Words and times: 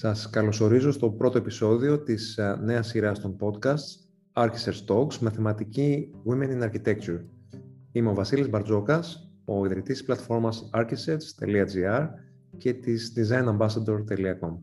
Σας 0.00 0.30
καλωσορίζω 0.30 0.92
στο 0.92 1.10
πρώτο 1.10 1.38
επεισόδιο 1.38 2.02
της 2.02 2.36
ε, 2.38 2.58
νέας 2.62 2.86
σειράς 2.86 3.20
των 3.20 3.36
podcasts 3.40 4.06
Architects 4.32 4.84
Talks 4.86 5.14
με 5.20 5.30
θεματική 5.30 6.10
Women 6.26 6.48
in 6.50 6.62
Architecture. 6.62 7.20
Είμαι 7.92 8.10
ο 8.10 8.14
Βασίλης 8.14 8.48
Μπαρτζόκας, 8.48 9.30
ο 9.44 9.64
ιδρυτής 9.64 9.96
της 9.96 10.04
πλατφόρμας 10.04 10.70
architects.gr 10.72 12.08
και 12.56 12.72
της 12.72 13.12
designambassador.com. 13.16 14.56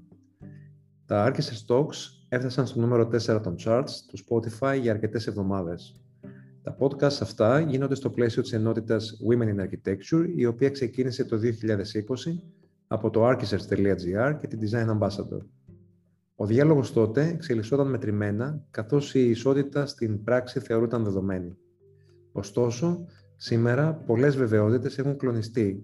Τα 1.05 1.31
Architects 1.31 1.75
Talks 1.75 1.95
έφτασαν 2.29 2.67
στο 2.67 2.79
νούμερο 2.79 3.07
4 3.07 3.39
των 3.43 3.55
charts 3.65 3.91
του 4.07 4.17
Spotify 4.25 4.79
για 4.81 4.91
αρκετές 4.91 5.27
εβδομάδες. 5.27 5.95
Τα 6.63 6.77
podcast 6.79 7.21
αυτά 7.21 7.59
γίνονται 7.59 7.95
στο 7.95 8.09
πλαίσιο 8.09 8.41
της 8.41 8.53
ενότητας 8.53 9.17
Women 9.29 9.55
in 9.55 9.59
Architecture, 9.59 10.25
η 10.35 10.45
οποία 10.45 10.69
ξεκίνησε 10.69 11.23
το 11.25 11.37
2020 11.37 12.41
από 12.87 13.09
το 13.09 13.29
architects.gr 13.29 14.37
και 14.39 14.47
την 14.47 14.59
Design 14.61 14.97
Ambassador. 14.97 15.39
Ο 16.35 16.45
διάλογος 16.45 16.93
τότε 16.93 17.27
εξελισσόταν 17.27 17.89
μετρημένα, 17.89 18.63
καθώς 18.71 19.13
η 19.13 19.29
ισότητα 19.29 19.85
στην 19.85 20.23
πράξη 20.23 20.59
θεωρούταν 20.59 21.03
δεδομένη. 21.03 21.57
Ωστόσο, 22.31 23.05
σήμερα 23.35 23.93
πολλές 23.93 24.35
βεβαιότητες 24.35 24.97
έχουν 24.97 25.17
κλονιστεί. 25.17 25.83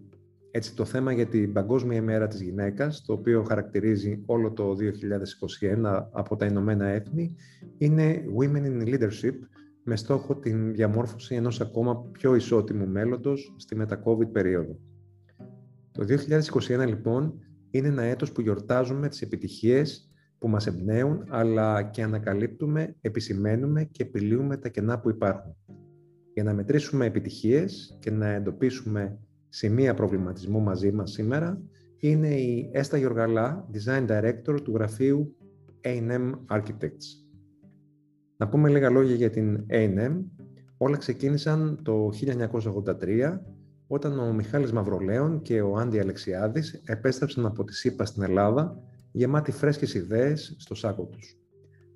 Έτσι, 0.52 0.76
το 0.76 0.86
θέμα 0.86 1.12
για 1.12 1.26
την 1.26 1.54
Παγκόσμια 1.54 1.98
ημέρα 1.98 2.28
της 2.28 2.42
γυναίκας, 2.42 3.02
το 3.02 3.14
οποίο 3.14 3.44
χαρακτηρίζει 3.44 4.23
όλο 4.26 4.52
το 4.52 4.76
2021 4.76 6.09
από 6.12 6.36
τα 6.36 6.45
Ηνωμένα 6.45 6.86
Έθνη, 6.86 7.36
είναι 7.78 8.23
Women 8.40 8.66
in 8.66 8.88
Leadership, 8.88 9.36
με 9.84 9.95
στόχο 9.95 10.36
την 10.36 10.73
διαμόρφωση 10.73 11.36
ενός 11.36 11.62
ακόμα 11.62 12.06
πιο 12.12 12.36
ισότιμου 12.36 12.88
μέλλοντος 12.88 13.56
στη 13.58 13.75
μετα-COVID 13.75 14.31
περίοδο. 14.31 14.80
Το 15.92 16.06
2021 16.84 16.88
λοιπόν 16.88 17.39
είναι 17.72 17.88
ένα 17.88 18.02
έτος 18.02 18.31
που 18.31 18.42
γιορτάζουμε 18.42 19.08
τις 19.08 19.22
επιτυχίες 19.22 20.11
που 20.38 20.47
μας 20.47 20.67
εμπνέουν, 20.67 21.25
αλλά 21.30 21.84
και 21.84 22.03
ανακαλύπτουμε, 22.03 22.95
επισημαίνουμε 23.02 23.84
και 23.84 24.03
επιλύουμε 24.03 24.58
τα 24.58 24.69
κενά 24.69 25.00
που 25.00 25.09
υπάρχουν. 25.09 25.56
Για 26.34 26.44
να 26.44 26.53
μετρήσουμε 26.53 27.06
επιτυχίες 27.06 27.97
και 28.00 28.12
να 28.12 28.28
εντοπίσουμε 28.28 29.19
σημεία 29.50 29.94
προβληματισμού 29.94 30.59
μαζί 30.59 30.92
μας 30.92 31.12
σήμερα, 31.12 31.62
είναι 31.97 32.28
η 32.28 32.69
Έστα 32.73 32.97
Γιοργαλά, 32.97 33.69
Design 33.73 34.08
Director 34.08 34.62
του 34.64 34.73
γραφείου 34.73 35.36
A&M 35.81 36.31
Architects. 36.58 37.22
Να 38.38 38.50
πούμε 38.50 38.69
λίγα 38.69 38.89
λόγια 38.89 39.16
για 39.16 39.30
την 39.30 39.66
A&M. 39.69 40.23
Όλα 40.78 40.97
ξεκίνησαν 40.97 41.80
το 41.84 42.09
1983 42.09 43.39
όταν 43.94 44.20
ο 44.20 44.34
Μιχάλης 44.34 44.72
Μαυρολέων 44.72 45.42
και 45.42 45.61
ο 45.61 45.78
Άντι 45.78 46.00
Αλεξιάδης 46.00 46.81
επέστρεψαν 46.86 47.45
από 47.45 47.64
τη 47.64 47.73
ΣΥΠΑ 47.73 48.06
στην 48.06 48.23
Ελλάδα 48.23 48.78
γεμάτοι 49.11 49.52
φρέσκες 49.52 49.94
ιδέες 49.94 50.56
στο 50.58 50.75
σάκο 50.75 51.03
τους. 51.03 51.38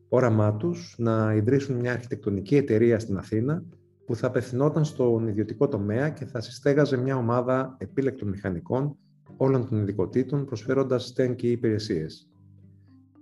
Όραμά 0.10 0.56
τους 0.56 0.96
να 0.98 1.34
ιδρύσουν 1.34 1.76
μια 1.76 1.92
αρχιτεκτονική 1.92 2.56
εταιρεία 2.56 3.00
στην 3.00 3.18
Αθήνα 3.18 3.64
που 4.06 4.16
θα 4.16 4.28
απευθυνόταν 4.28 4.86
στον 4.86 5.28
ιδιωτικό 5.28 5.68
τομέα 5.68 6.10
και 6.10 6.26
θα 6.26 6.42
συστέγαζε 6.42 6.98
μια 6.98 7.16
ομάδα 7.16 7.76
επίλεκτων 7.80 8.30
μηχανικών 8.30 8.98
όλων 9.38 9.70
των 9.70 9.82
ειδικοτήτων 9.82 10.46
προσφέροντας 10.46 11.06
στέγκοι 11.06 11.48
υπηρεσίες. 11.48 12.30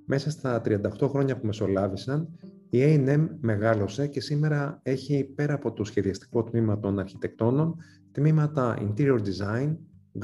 Μέσα 0.06 0.30
στα 0.30 0.62
38 0.66 1.08
χρόνια 1.10 1.38
που 1.38 1.46
μεσολάβησαν, 1.46 2.28
η 2.70 2.80
A&M 2.82 3.28
μεγάλωσε 3.40 4.08
και 4.08 4.22
σήμερα 4.22 4.80
έχει 4.84 5.24
πέρα 5.36 5.54
από 5.54 5.74
το 5.74 5.84
σχεδιαστικό 5.84 6.44
τμήμα 6.44 6.80
των 6.80 7.00
αρχιτεκτόνων 7.00 7.76
τμήματα 8.14 8.78
Interior 8.82 9.20
Design, 9.20 9.76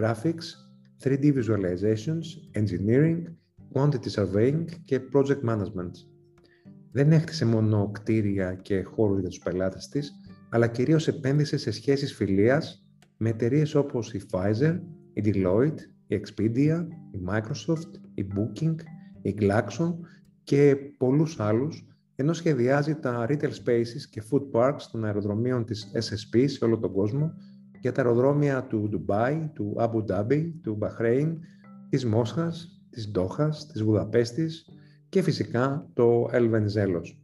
Graphics, 0.01 0.47
3D 1.03 1.33
Visualizations, 1.33 2.25
Engineering, 2.53 3.23
Quantity 3.73 4.09
Surveying 4.15 4.65
και 4.85 4.99
Project 5.13 5.43
Management. 5.49 5.91
Δεν 6.91 7.11
έχτισε 7.11 7.45
μόνο 7.45 7.91
κτίρια 7.91 8.53
και 8.53 8.83
χώρους 8.83 9.19
για 9.19 9.29
τους 9.29 9.39
πελάτες 9.39 9.87
της, 9.87 10.11
αλλά 10.49 10.67
κυρίως 10.67 11.07
επένδυσε 11.07 11.57
σε 11.57 11.71
σχέσεις 11.71 12.13
φιλίας 12.13 12.87
με 13.17 13.29
εταιρείες 13.29 13.75
όπως 13.75 14.13
η 14.13 14.21
Pfizer, 14.31 14.79
η 15.13 15.21
Deloitte, 15.25 15.79
η 16.07 16.21
Expedia, 16.21 16.87
η 17.11 17.19
Microsoft, 17.27 17.91
η 18.13 18.27
Booking, 18.35 18.75
η 19.21 19.35
Glaxo 19.39 19.95
και 20.43 20.75
πολλούς 20.97 21.39
άλλους, 21.39 21.87
ενώ 22.15 22.33
σχεδιάζει 22.33 22.95
τα 22.95 23.25
retail 23.29 23.51
spaces 23.65 24.01
και 24.09 24.23
food 24.31 24.51
parks 24.51 24.81
των 24.91 25.05
αεροδρομίων 25.05 25.65
της 25.65 25.91
SSP 25.93 26.45
σε 26.47 26.65
όλο 26.65 26.79
τον 26.79 26.91
κόσμο 26.91 27.33
για 27.81 27.91
τα 27.91 28.01
αεροδρόμια 28.01 28.63
του 28.63 28.87
Ντουμπάι, 28.89 29.49
του 29.53 29.75
Αμπου 29.77 30.03
Ντάμπι, 30.03 30.59
του 30.63 30.75
Μπαχρέιν, 30.75 31.39
της 31.89 32.05
Μόσχας, 32.05 32.81
της 32.89 33.11
Ντόχας, 33.11 33.65
της 33.65 33.83
Βουδαπέστης 33.83 34.69
και 35.09 35.21
φυσικά 35.21 35.89
το 35.93 36.29
Ελβενζέλος. 36.31 37.21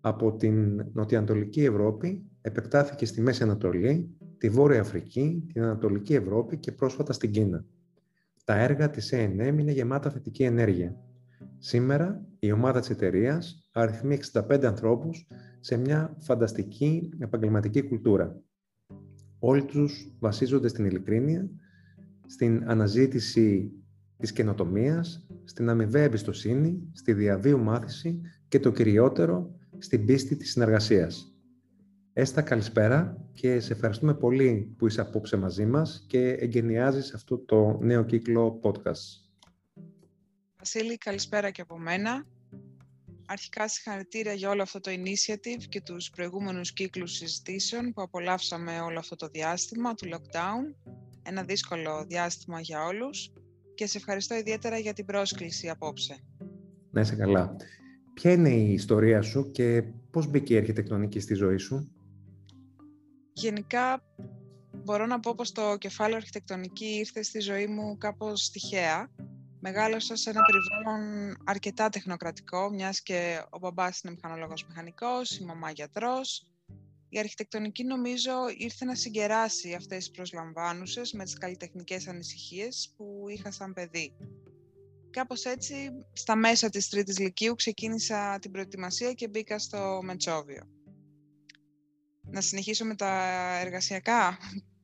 Από 0.00 0.36
την 0.36 0.86
νοτιοανατολική 0.92 1.64
Ευρώπη 1.64 2.26
επεκτάθηκε 2.40 3.06
στη 3.06 3.20
Μέση 3.20 3.42
Ανατολή, 3.42 4.16
τη 4.38 4.48
Βόρεια 4.48 4.80
Αφρική, 4.80 5.44
την 5.52 5.62
Ανατολική 5.62 6.14
Ευρώπη 6.14 6.56
και 6.56 6.72
πρόσφατα 6.72 7.12
στην 7.12 7.30
Κίνα. 7.30 7.64
Τα 8.44 8.54
έργα 8.54 8.90
της 8.90 9.12
ΕΕΝΕΜ 9.12 9.58
είναι 9.58 9.72
γεμάτα 9.72 10.10
θετική 10.10 10.42
ενέργεια. 10.42 10.96
Σήμερα 11.58 12.26
η 12.38 12.52
ομάδα 12.52 12.80
της 12.80 12.90
εταιρείας 12.90 13.68
αριθμεί 13.72 14.18
65 14.32 14.64
ανθρώπους 14.64 15.26
σε 15.60 15.76
μια 15.76 16.16
φανταστική 16.18 17.10
επαγγελματική 17.18 17.82
κουλτούρα. 17.82 18.40
Όλοι 19.38 19.64
τους 19.64 20.12
βασίζονται 20.18 20.68
στην 20.68 20.84
ειλικρίνεια, 20.84 21.50
στην 22.26 22.70
αναζήτηση 22.70 23.72
της 24.18 24.32
καινοτομίας, 24.32 25.26
στην 25.44 25.68
αμοιβαία 25.68 26.02
εμπιστοσύνη, 26.02 26.88
στη 26.92 27.12
διαβίου 27.12 27.58
μάθηση 27.58 28.20
και 28.48 28.60
το 28.60 28.72
κυριότερο, 28.72 29.54
στην 29.78 30.06
πίστη 30.06 30.36
της 30.36 30.50
συνεργασίας. 30.50 31.32
Έστα 32.12 32.42
καλησπέρα 32.42 33.28
και 33.32 33.60
σε 33.60 33.72
ευχαριστούμε 33.72 34.14
πολύ 34.14 34.74
που 34.78 34.86
είσαι 34.86 35.00
απόψε 35.00 35.36
μαζί 35.36 35.66
μας 35.66 36.04
και 36.08 36.30
εγκαινιάζεις 36.30 37.14
αυτό 37.14 37.38
το 37.38 37.78
νέο 37.80 38.04
κύκλο 38.04 38.60
podcast. 38.62 39.28
Βασίλη, 40.58 40.98
καλησπέρα 40.98 41.50
και 41.50 41.62
από 41.62 41.78
μένα. 41.78 42.24
Αρχικά 43.30 43.68
συγχαρητήρια 43.68 44.32
για 44.32 44.50
όλο 44.50 44.62
αυτό 44.62 44.80
το 44.80 44.90
initiative 44.90 45.62
και 45.68 45.80
τους 45.80 46.10
προηγούμενους 46.10 46.72
κύκλους 46.72 47.12
συζητήσεων 47.12 47.92
που 47.92 48.02
απολαύσαμε 48.02 48.80
όλο 48.80 48.98
αυτό 48.98 49.16
το 49.16 49.28
διάστημα 49.28 49.94
του 49.94 50.08
lockdown. 50.08 50.92
Ένα 51.22 51.42
δύσκολο 51.42 52.04
διάστημα 52.08 52.60
για 52.60 52.84
όλους 52.84 53.32
και 53.74 53.86
σε 53.86 53.98
ευχαριστώ 53.98 54.34
ιδιαίτερα 54.34 54.78
για 54.78 54.92
την 54.92 55.04
πρόσκληση 55.04 55.68
απόψε. 55.68 56.16
Να 56.90 57.00
είσαι 57.00 57.16
καλά. 57.16 57.56
Ποια 58.14 58.32
είναι 58.32 58.50
η 58.50 58.72
ιστορία 58.72 59.22
σου 59.22 59.50
και 59.50 59.82
πώς 60.10 60.26
μπήκε 60.26 60.54
η 60.54 60.56
αρχιτεκτονική 60.56 61.20
στη 61.20 61.34
ζωή 61.34 61.56
σου; 61.56 61.92
Γενικά 63.32 64.04
μπορώ 64.84 65.06
να 65.06 65.20
πω 65.20 65.34
πως 65.34 65.52
το 65.52 65.76
κεφάλαιο 65.76 66.16
αρχιτεκτονική 66.16 66.86
ήρθε 66.86 67.22
στη 67.22 67.40
ζωή 67.40 67.66
μου 67.66 67.98
κάπως 67.98 68.50
τυχαία 68.50 69.10
Μεγάλωσα 69.60 70.16
σε 70.16 70.30
ένα 70.30 70.40
περιβάλλον 70.42 71.36
αρκετά 71.44 71.88
τεχνοκρατικό, 71.88 72.70
μιας 72.70 73.02
και 73.02 73.42
ο 73.50 73.58
μπαμπάς 73.58 74.00
είναι 74.00 74.14
μηχανολόγος 74.14 74.66
μηχανικός, 74.66 75.38
η 75.38 75.44
μαμά 75.44 75.70
γιατρός. 75.70 76.52
Η 77.08 77.18
αρχιτεκτονική 77.18 77.84
νομίζω 77.84 78.32
ήρθε 78.56 78.84
να 78.84 78.94
συγκεράσει 78.94 79.74
αυτές 79.74 79.98
τις 79.98 80.10
προσλαμβάνουσες 80.10 81.12
με 81.12 81.24
τις 81.24 81.38
καλλιτεχνικές 81.38 82.08
ανησυχίες 82.08 82.94
που 82.96 83.24
είχα 83.28 83.50
σαν 83.50 83.72
παιδί. 83.72 84.16
Κάπως 85.10 85.44
έτσι, 85.44 85.90
στα 86.12 86.36
μέσα 86.36 86.68
της 86.68 86.88
τρίτης 86.88 87.18
λυκείου 87.18 87.54
ξεκίνησα 87.54 88.38
την 88.38 88.50
προετοιμασία 88.50 89.12
και 89.12 89.28
μπήκα 89.28 89.58
στο 89.58 90.00
Μετσόβιο. 90.02 90.62
Να 92.30 92.40
συνεχίσω 92.40 92.84
με 92.84 92.94
τα 92.94 93.12
εργασιακά; 93.58 94.38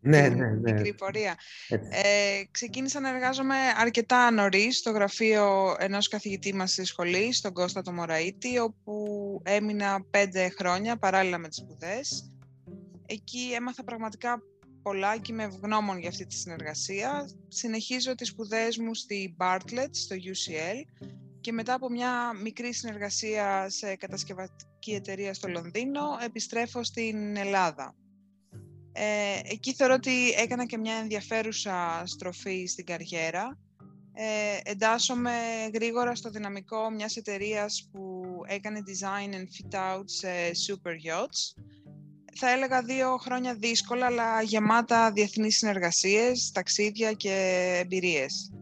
Ναι, 0.05 0.29
ναι, 0.29 0.47
ναι. 0.51 0.73
μικρή 0.73 0.95
πορεία. 0.95 1.35
Ε, 1.69 2.43
ξεκίνησα 2.51 3.01
να 3.01 3.09
εργάζομαι 3.09 3.57
αρκετά 3.77 4.31
νωρίς 4.31 4.77
στο 4.77 4.91
γραφείο 4.91 5.77
ενός 5.79 6.09
καθηγητή 6.09 6.55
μας 6.55 6.73
στη 6.73 6.85
σχολή, 6.85 7.33
στον 7.33 7.53
Κώστα 7.53 7.83
το 7.83 7.93
Μωραήτη, 7.93 8.59
όπου 8.59 9.41
έμεινα 9.45 10.05
πέντε 10.11 10.49
χρόνια 10.59 10.97
παράλληλα 10.97 11.39
με 11.39 11.49
τις 11.49 11.57
σπουδές. 11.57 12.33
Εκεί 13.07 13.53
έμαθα 13.57 13.85
πραγματικά 13.85 14.43
πολλά 14.83 15.17
και 15.17 15.33
είμαι 15.33 15.43
ευγνώμων 15.45 15.99
για 15.99 16.09
αυτή 16.09 16.27
τη 16.27 16.35
συνεργασία. 16.35 17.29
Συνεχίζω 17.49 18.15
τις 18.15 18.29
σπουδές 18.29 18.79
μου 18.79 18.95
στη 18.95 19.37
Bartlett, 19.39 19.91
στο 19.91 20.17
UCL 20.17 21.09
και 21.41 21.53
μετά 21.53 21.75
από 21.75 21.91
μια 21.91 22.33
μικρή 22.43 22.73
συνεργασία 22.73 23.69
σε 23.69 23.97
κατασκευατική 23.97 24.93
εταιρεία 24.93 25.35
στο 25.35 25.49
Λονδίνο 25.49 26.01
επιστρέφω 26.25 26.85
στην 26.85 27.37
Ελλάδα. 27.37 27.95
Ε, 28.97 29.41
εκεί 29.45 29.75
θεωρώ 29.75 29.95
ότι 29.95 30.31
έκανα 30.31 30.67
και 30.67 30.79
μια 30.79 30.95
ενδιαφέρουσα 30.95 32.03
στροφή 32.05 32.67
στην 32.67 32.85
καριέρα. 32.85 33.59
Ε, 34.13 34.71
εντάσσομαι 34.71 35.33
γρήγορα 35.75 36.15
στο 36.15 36.31
δυναμικό 36.31 36.91
μιας 36.91 37.17
εταιρείας 37.17 37.89
που 37.93 38.23
έκανε 38.47 38.83
design 38.87 39.35
and 39.35 39.37
fit 39.37 39.79
out 39.79 40.05
σε 40.05 40.29
super 40.67 40.93
yachts. 40.93 41.63
Θα 42.37 42.51
έλεγα 42.51 42.83
δύο 42.83 43.17
χρόνια 43.17 43.55
δύσκολα, 43.55 44.07
αλλά 44.07 44.43
γεμάτα 44.43 45.13
διεθνείς 45.13 45.57
συνεργασίες, 45.57 46.51
ταξίδια 46.53 47.13
και 47.13 47.33
εμπειρίες. 47.85 48.53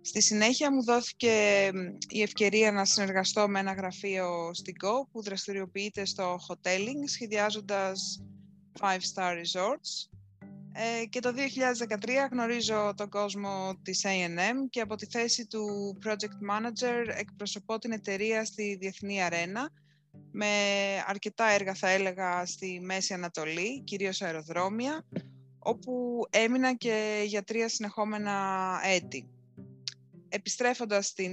Στη 0.00 0.22
συνέχεια 0.22 0.72
μου 0.72 0.84
δόθηκε 0.84 1.70
η 2.08 2.22
ευκαιρία 2.22 2.72
να 2.72 2.84
συνεργαστώ 2.84 3.48
με 3.48 3.58
ένα 3.58 3.72
γραφείο 3.72 4.50
στην 4.54 4.74
Go 4.84 5.08
που 5.12 5.22
δραστηριοποιείται 5.22 6.04
στο 6.04 6.38
hoteling 6.48 7.02
σχεδιάζοντας 7.06 8.22
5-star 8.80 9.32
resorts 9.32 10.12
ε, 10.72 11.04
και 11.04 11.20
το 11.20 11.32
2013 11.88 12.10
γνωρίζω 12.30 12.92
τον 12.96 13.08
κόσμο 13.08 13.74
της 13.82 14.04
A&M 14.04 14.68
και 14.70 14.80
από 14.80 14.94
τη 14.94 15.06
θέση 15.06 15.46
του 15.46 15.96
Project 16.04 16.50
Manager 16.50 17.06
εκπροσωπώ 17.18 17.78
την 17.78 17.92
εταιρεία 17.92 18.44
στη 18.44 18.76
Διεθνή 18.80 19.22
Αρένα 19.22 19.70
με 20.30 20.46
αρκετά 21.06 21.44
έργα 21.44 21.74
θα 21.74 21.88
έλεγα 21.88 22.46
στη 22.46 22.80
Μέση 22.82 23.14
Ανατολή, 23.14 23.82
κυρίως 23.84 24.22
αεροδρόμια, 24.22 25.06
όπου 25.58 26.24
έμεινα 26.30 26.74
και 26.74 27.22
για 27.26 27.42
τρία 27.42 27.68
συνεχόμενα 27.68 28.80
έτη. 28.84 29.28
Επιστρέφοντας 30.28 31.06
στην 31.06 31.32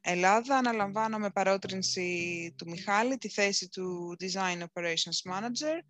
Ελλάδα, 0.00 0.56
αναλαμβάνω 0.56 1.18
με 1.18 1.30
παρότρινση 1.30 2.54
του 2.56 2.70
Μιχάλη 2.70 3.18
τη 3.18 3.28
θέση 3.28 3.68
του 3.68 4.16
Design 4.20 4.60
Operations 4.60 5.32
Manager 5.32 5.80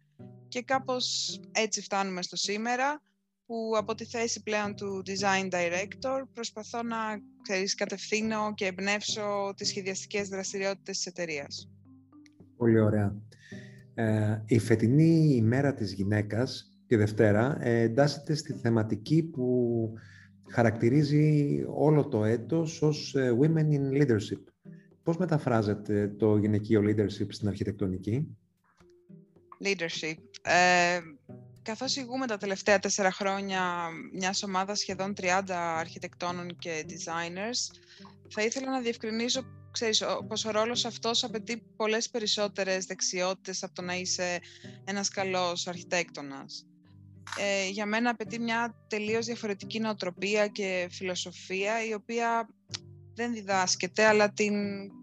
και 0.49 0.63
κάπως 0.63 1.39
έτσι 1.53 1.83
φτάνουμε 1.83 2.23
στο 2.23 2.37
σήμερα, 2.37 3.03
που 3.47 3.73
από 3.77 3.95
τη 3.95 4.05
θέση 4.05 4.43
πλέον 4.43 4.75
του 4.75 5.03
Design 5.07 5.51
Director 5.51 6.23
προσπαθώ 6.33 6.83
να 6.83 6.97
ξέρεις, 7.43 7.75
κατευθύνω 7.75 8.55
και 8.55 8.67
εμπνεύσω 8.67 9.53
τις 9.57 9.69
σχεδιαστικές 9.69 10.29
δραστηριότητες 10.29 10.97
της 10.97 11.07
εταιρείας. 11.07 11.71
Πολύ 12.57 12.81
ωραία. 12.81 13.17
Ε, 13.95 14.43
η 14.47 14.59
φετινή 14.59 15.35
ημέρα 15.35 15.75
της 15.75 15.93
γυναίκας, 15.93 16.79
τη 16.87 16.97
Δευτέρα, 16.97 17.59
ε, 17.61 17.81
εντάσσεται 17.81 18.35
στη 18.35 18.53
θεματική 18.53 19.23
που 19.23 19.93
χαρακτηρίζει 20.49 21.65
όλο 21.69 22.09
το 22.09 22.25
έτος 22.25 22.83
ως 22.83 23.15
ε, 23.15 23.37
Women 23.41 23.67
in 23.71 24.03
Leadership. 24.03 24.43
Πώς 25.03 25.17
μεταφράζεται 25.17 26.09
το 26.09 26.37
γυναικείο 26.37 26.83
leadership 26.85 27.27
στην 27.29 27.49
αρχιτεκτονική; 27.49 28.37
Leadership. 29.65 30.17
Ε, 30.43 31.01
καθώς 31.63 31.97
ηγούμε 31.97 32.27
τα 32.27 32.37
τελευταία 32.37 32.79
τέσσερα 32.79 33.13
χρόνια 33.13 33.89
μιας 34.13 34.43
ομάδας 34.43 34.79
σχεδόν 34.79 35.15
30 35.21 35.43
αρχιτεκτόνων 35.51 36.57
και 36.59 36.85
designers, 36.89 37.81
θα 38.29 38.43
ήθελα 38.43 38.71
να 38.71 38.81
διευκρινίσω 38.81 39.45
ξέρεις, 39.71 40.05
πως 40.29 40.45
ο 40.45 40.51
ρόλος 40.51 40.85
αυτός 40.85 41.25
απαιτεί 41.25 41.63
πολλές 41.77 42.11
περισσότερες 42.11 42.87
δεξιότητες 42.87 43.63
από 43.63 43.75
το 43.75 43.83
να 43.83 43.95
είσαι 43.95 44.41
ένας 44.85 45.09
καλός 45.09 45.67
αρχιτέκτονας. 45.67 46.65
Ε, 47.39 47.69
για 47.69 47.87
μένα 47.87 48.11
απαιτεί 48.11 48.39
μια 48.39 48.75
τελείως 48.89 49.27
διαφορετική 49.27 49.81
νοοτροπία 49.81 50.47
και 50.47 50.89
φιλοσοφία, 50.91 51.85
η 51.87 51.95
οποία 51.95 52.49
δεν 53.15 53.33
διδάσκεται, 53.33 54.05
αλλά 54.05 54.33
την 54.33 54.55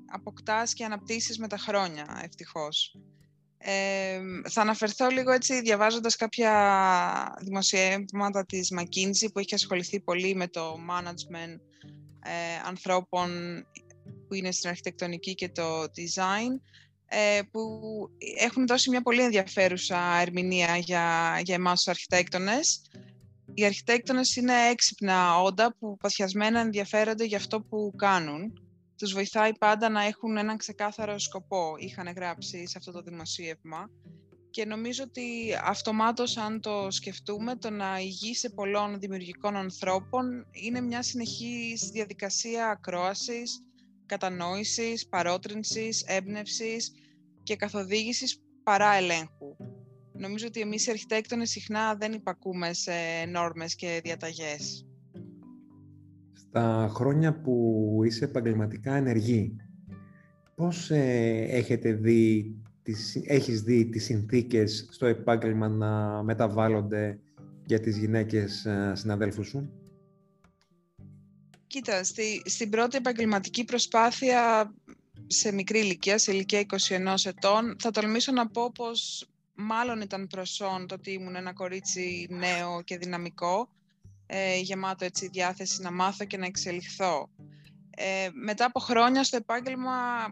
αποκτάς 0.07 0.73
και 0.73 0.85
αναπτύσσεις 0.85 1.39
με 1.39 1.47
τα 1.47 1.57
χρόνια, 1.57 2.21
ευτυχώς. 2.23 2.95
Ε, 3.69 4.19
θα 4.49 4.61
αναφερθώ 4.61 5.07
λίγο 5.07 5.31
έτσι 5.31 5.61
διαβάζοντας 5.61 6.15
κάποια 6.15 6.51
δημοσιεύματα 7.41 8.45
της 8.45 8.73
McKinsey 8.77 9.27
που 9.33 9.39
έχει 9.39 9.53
ασχοληθεί 9.53 9.99
πολύ 9.99 10.35
με 10.35 10.47
το 10.47 10.77
management 10.89 11.59
ε, 12.23 12.67
ανθρώπων 12.67 13.29
που 14.27 14.33
είναι 14.33 14.51
στην 14.51 14.69
αρχιτεκτονική 14.69 15.35
και 15.35 15.49
το 15.49 15.81
design 15.81 16.59
ε, 17.05 17.41
που 17.51 17.61
έχουν 18.37 18.67
δώσει 18.67 18.89
μια 18.89 19.01
πολύ 19.01 19.21
ενδιαφέρουσα 19.21 20.19
ερμηνεία 20.21 20.77
για, 20.77 21.39
για 21.43 21.55
εμάς 21.55 21.77
τους 21.77 21.87
αρχιτέκτονες. 21.87 22.81
Οι 23.53 23.65
αρχιτέκτονες 23.65 24.35
είναι 24.35 24.53
έξυπνα 24.71 25.41
όντα 25.41 25.75
που 25.79 25.97
παθιασμένα 25.97 26.59
ενδιαφέρονται 26.59 27.23
για 27.23 27.37
αυτό 27.37 27.61
που 27.61 27.93
κάνουν. 27.97 28.66
Τους 28.97 29.13
βοηθάει 29.13 29.57
πάντα 29.57 29.89
να 29.89 30.03
έχουν 30.03 30.37
έναν 30.37 30.57
ξεκάθαρο 30.57 31.19
σκοπό, 31.19 31.75
είχαν 31.77 32.13
γράψει 32.15 32.67
σε 32.67 32.77
αυτό 32.77 32.91
το 32.91 33.01
δημοσίευμα. 33.01 33.89
Και 34.49 34.65
νομίζω 34.65 35.03
ότι 35.03 35.55
αυτομάτως 35.63 36.37
αν 36.37 36.61
το 36.61 36.91
σκεφτούμε, 36.91 37.55
το 37.55 37.69
να 37.69 37.99
ηγεί 37.99 38.35
σε 38.35 38.49
πολλών 38.49 38.99
δημιουργικών 38.99 39.55
ανθρώπων 39.55 40.47
είναι 40.51 40.81
μια 40.81 41.01
συνεχής 41.01 41.89
διαδικασία 41.89 42.67
ακρόασης, 42.69 43.61
κατανόησης, 44.05 45.07
παρότρινσης, 45.07 46.03
έμπνευσης 46.07 46.91
και 47.43 47.55
καθοδήγησης 47.55 48.41
παρά 48.63 48.93
ελέγχου. 48.93 49.55
Νομίζω 50.13 50.47
ότι 50.47 50.59
εμείς 50.61 50.85
οι 50.85 50.89
αρχιτέκτονες 50.89 51.49
συχνά 51.49 51.95
δεν 51.95 52.13
υπακούμε 52.13 52.73
σε 52.73 53.25
νόρμες 53.27 53.75
και 53.75 54.01
διαταγές. 54.03 54.86
Στα 56.57 56.91
χρόνια 56.93 57.33
που 57.33 57.99
είσαι 58.05 58.25
επαγγελματικά 58.25 58.95
ενεργή, 58.95 59.55
πώς 60.55 60.91
ε, 60.91 61.45
έχετε 61.49 61.93
δει, 61.93 62.55
τις, 62.83 63.15
έχεις 63.25 63.61
δει 63.61 63.85
τις 63.85 64.03
συνθήκες 64.03 64.87
στο 64.91 65.05
επάγγελμα 65.05 65.67
να 65.67 66.23
μεταβάλλονται 66.23 67.19
για 67.65 67.79
τις 67.79 67.97
γυναίκες 67.97 68.65
ε, 68.65 68.91
συναδέλφους 68.95 69.47
σου; 69.47 69.71
Κοίτα, 71.67 72.03
στη, 72.03 72.41
στην 72.45 72.69
πρώτη 72.69 72.97
επαγγελματική 72.97 73.63
προσπάθεια 73.63 74.73
σε 75.27 75.53
μικρή 75.53 75.79
ηλικία, 75.79 76.17
σε 76.17 76.31
ηλικία 76.31 76.59
21 76.59 76.65
ετών, 77.25 77.75
θα 77.79 77.91
τολμήσω 77.91 78.31
να 78.31 78.47
πω 78.47 78.71
πως 78.71 79.29
μάλλον 79.55 80.01
ήταν 80.01 80.27
προσόν 80.27 80.87
το 80.87 80.95
ότι 80.95 81.11
ήμουν 81.11 81.35
ένα 81.35 81.53
κορίτσι 81.53 82.27
νέο 82.29 82.81
και 82.81 82.97
δυναμικό, 82.97 83.69
ε, 84.27 84.57
γεμάτο 84.59 85.05
έτσι 85.05 85.27
διάθεση 85.27 85.81
να 85.81 85.91
μάθω 85.91 86.25
και 86.25 86.37
να 86.37 86.45
εξελιχθώ. 86.45 87.29
Ε, 87.89 88.29
μετά 88.33 88.65
από 88.65 88.79
χρόνια 88.79 89.23
στο 89.23 89.37
επάγγελμα 89.37 90.27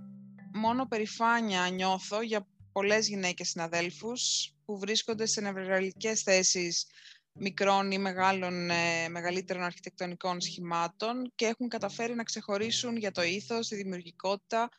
μόνο 0.54 0.86
περηφάνεια 0.86 1.70
νιώθω 1.70 2.22
για 2.22 2.48
πολλές 2.72 3.08
γυναίκες 3.08 3.50
συναδέλφους 3.50 4.54
που 4.66 4.80
βρίσκονται 4.80 5.26
σε 5.26 5.42
νευραλικές 5.42 6.22
θέσεις 6.22 6.86
μικρών 7.34 7.92
ή 7.92 7.98
μεγάλων, 7.98 8.70
ε, 8.70 9.10
μεγαλύτερων 9.10 9.64
αρχιτεκτονικών 9.64 10.42
σχημάτων 10.42 11.32
και 11.36 11.46
έχουν 11.46 11.68
καταφέρει 11.68 12.16
να 12.16 12.24
ξεχωρίσουν 12.24 12.98
για 12.98 13.12
το 13.12 13.24
ήθος, 13.24 13.68
τη 13.68 13.76
δημιουργικότητα 13.76 14.70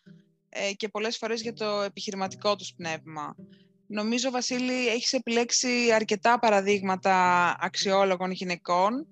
ε, 0.49 0.73
και 0.73 0.89
πολλές 0.89 1.17
φορές 1.17 1.41
για 1.43 1.53
το 1.53 1.81
επιχειρηματικό 1.81 2.57
τους 2.57 2.75
πνεύμα. 2.77 3.37
Νομίζω, 3.87 4.31
Βασίλη, 4.31 4.89
έχεις 4.89 5.13
επιλέξει 5.13 5.69
αρκετά 5.94 6.39
παραδείγματα 6.39 7.46
αξιόλογων 7.60 8.31
γυναικών, 8.31 9.06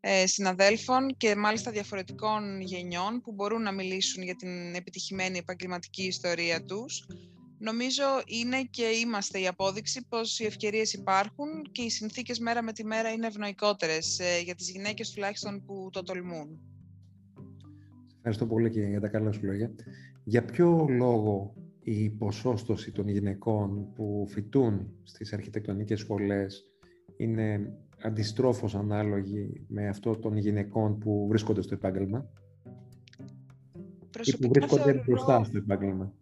ε, 0.00 0.26
συναδέλφων 0.26 1.16
και 1.16 1.36
μάλιστα 1.36 1.70
διαφορετικών 1.70 2.60
γενιών 2.60 3.20
που 3.20 3.32
μπορούν 3.32 3.62
να 3.62 3.72
μιλήσουν 3.72 4.22
για 4.22 4.34
την 4.34 4.74
επιτυχημένη 4.74 5.38
επαγγελματική 5.38 6.02
ιστορία 6.02 6.64
τους 6.64 7.06
Νομίζω 7.64 8.04
είναι 8.26 8.62
και 8.70 8.82
είμαστε 8.82 9.40
η 9.40 9.46
απόδειξη 9.46 10.06
πως 10.08 10.38
οι 10.38 10.44
ευκαιρίες 10.44 10.92
υπάρχουν 10.92 11.62
και 11.72 11.82
οι 11.82 11.90
συνθήκες 11.90 12.38
μέρα 12.38 12.62
με 12.62 12.72
τη 12.72 12.84
μέρα 12.84 13.10
είναι 13.10 13.26
ευνοϊκότερες 13.26 14.18
ε, 14.18 14.40
για 14.44 14.54
τις 14.54 14.70
γυναίκες 14.70 15.10
τουλάχιστον 15.10 15.64
που 15.64 15.88
το 15.92 16.02
τολμούν. 16.02 16.60
Ευχαριστώ 18.16 18.46
πολύ 18.46 18.70
και 18.70 18.80
για 18.80 19.00
τα 19.00 19.08
καλά 19.08 19.32
σου 19.32 19.44
λόγια. 19.44 19.74
Για 20.24 20.44
ποιο 20.44 20.86
λόγο 20.88 21.54
η 21.84 22.10
ποσόστοση 22.10 22.92
των 22.92 23.08
γυναικών 23.08 23.92
που 23.94 24.26
φοιτούν 24.28 24.92
στις 25.02 25.32
αρχιτεκτονικές 25.32 26.00
σχολές 26.00 26.64
είναι 27.16 27.72
αντιστρόφως 28.02 28.74
ανάλογη 28.74 29.64
με 29.68 29.88
αυτό 29.88 30.16
των 30.16 30.36
γυναικών 30.36 30.98
που 30.98 31.26
βρίσκονται 31.28 31.62
στο 31.62 31.74
επάγγελμα 31.74 32.30
ή 34.22 34.36
που 34.36 34.48
βρίσκονται 34.48 35.02
μπροστά 35.06 35.44
στο 35.44 35.58
επάγγελμα. 35.58 36.12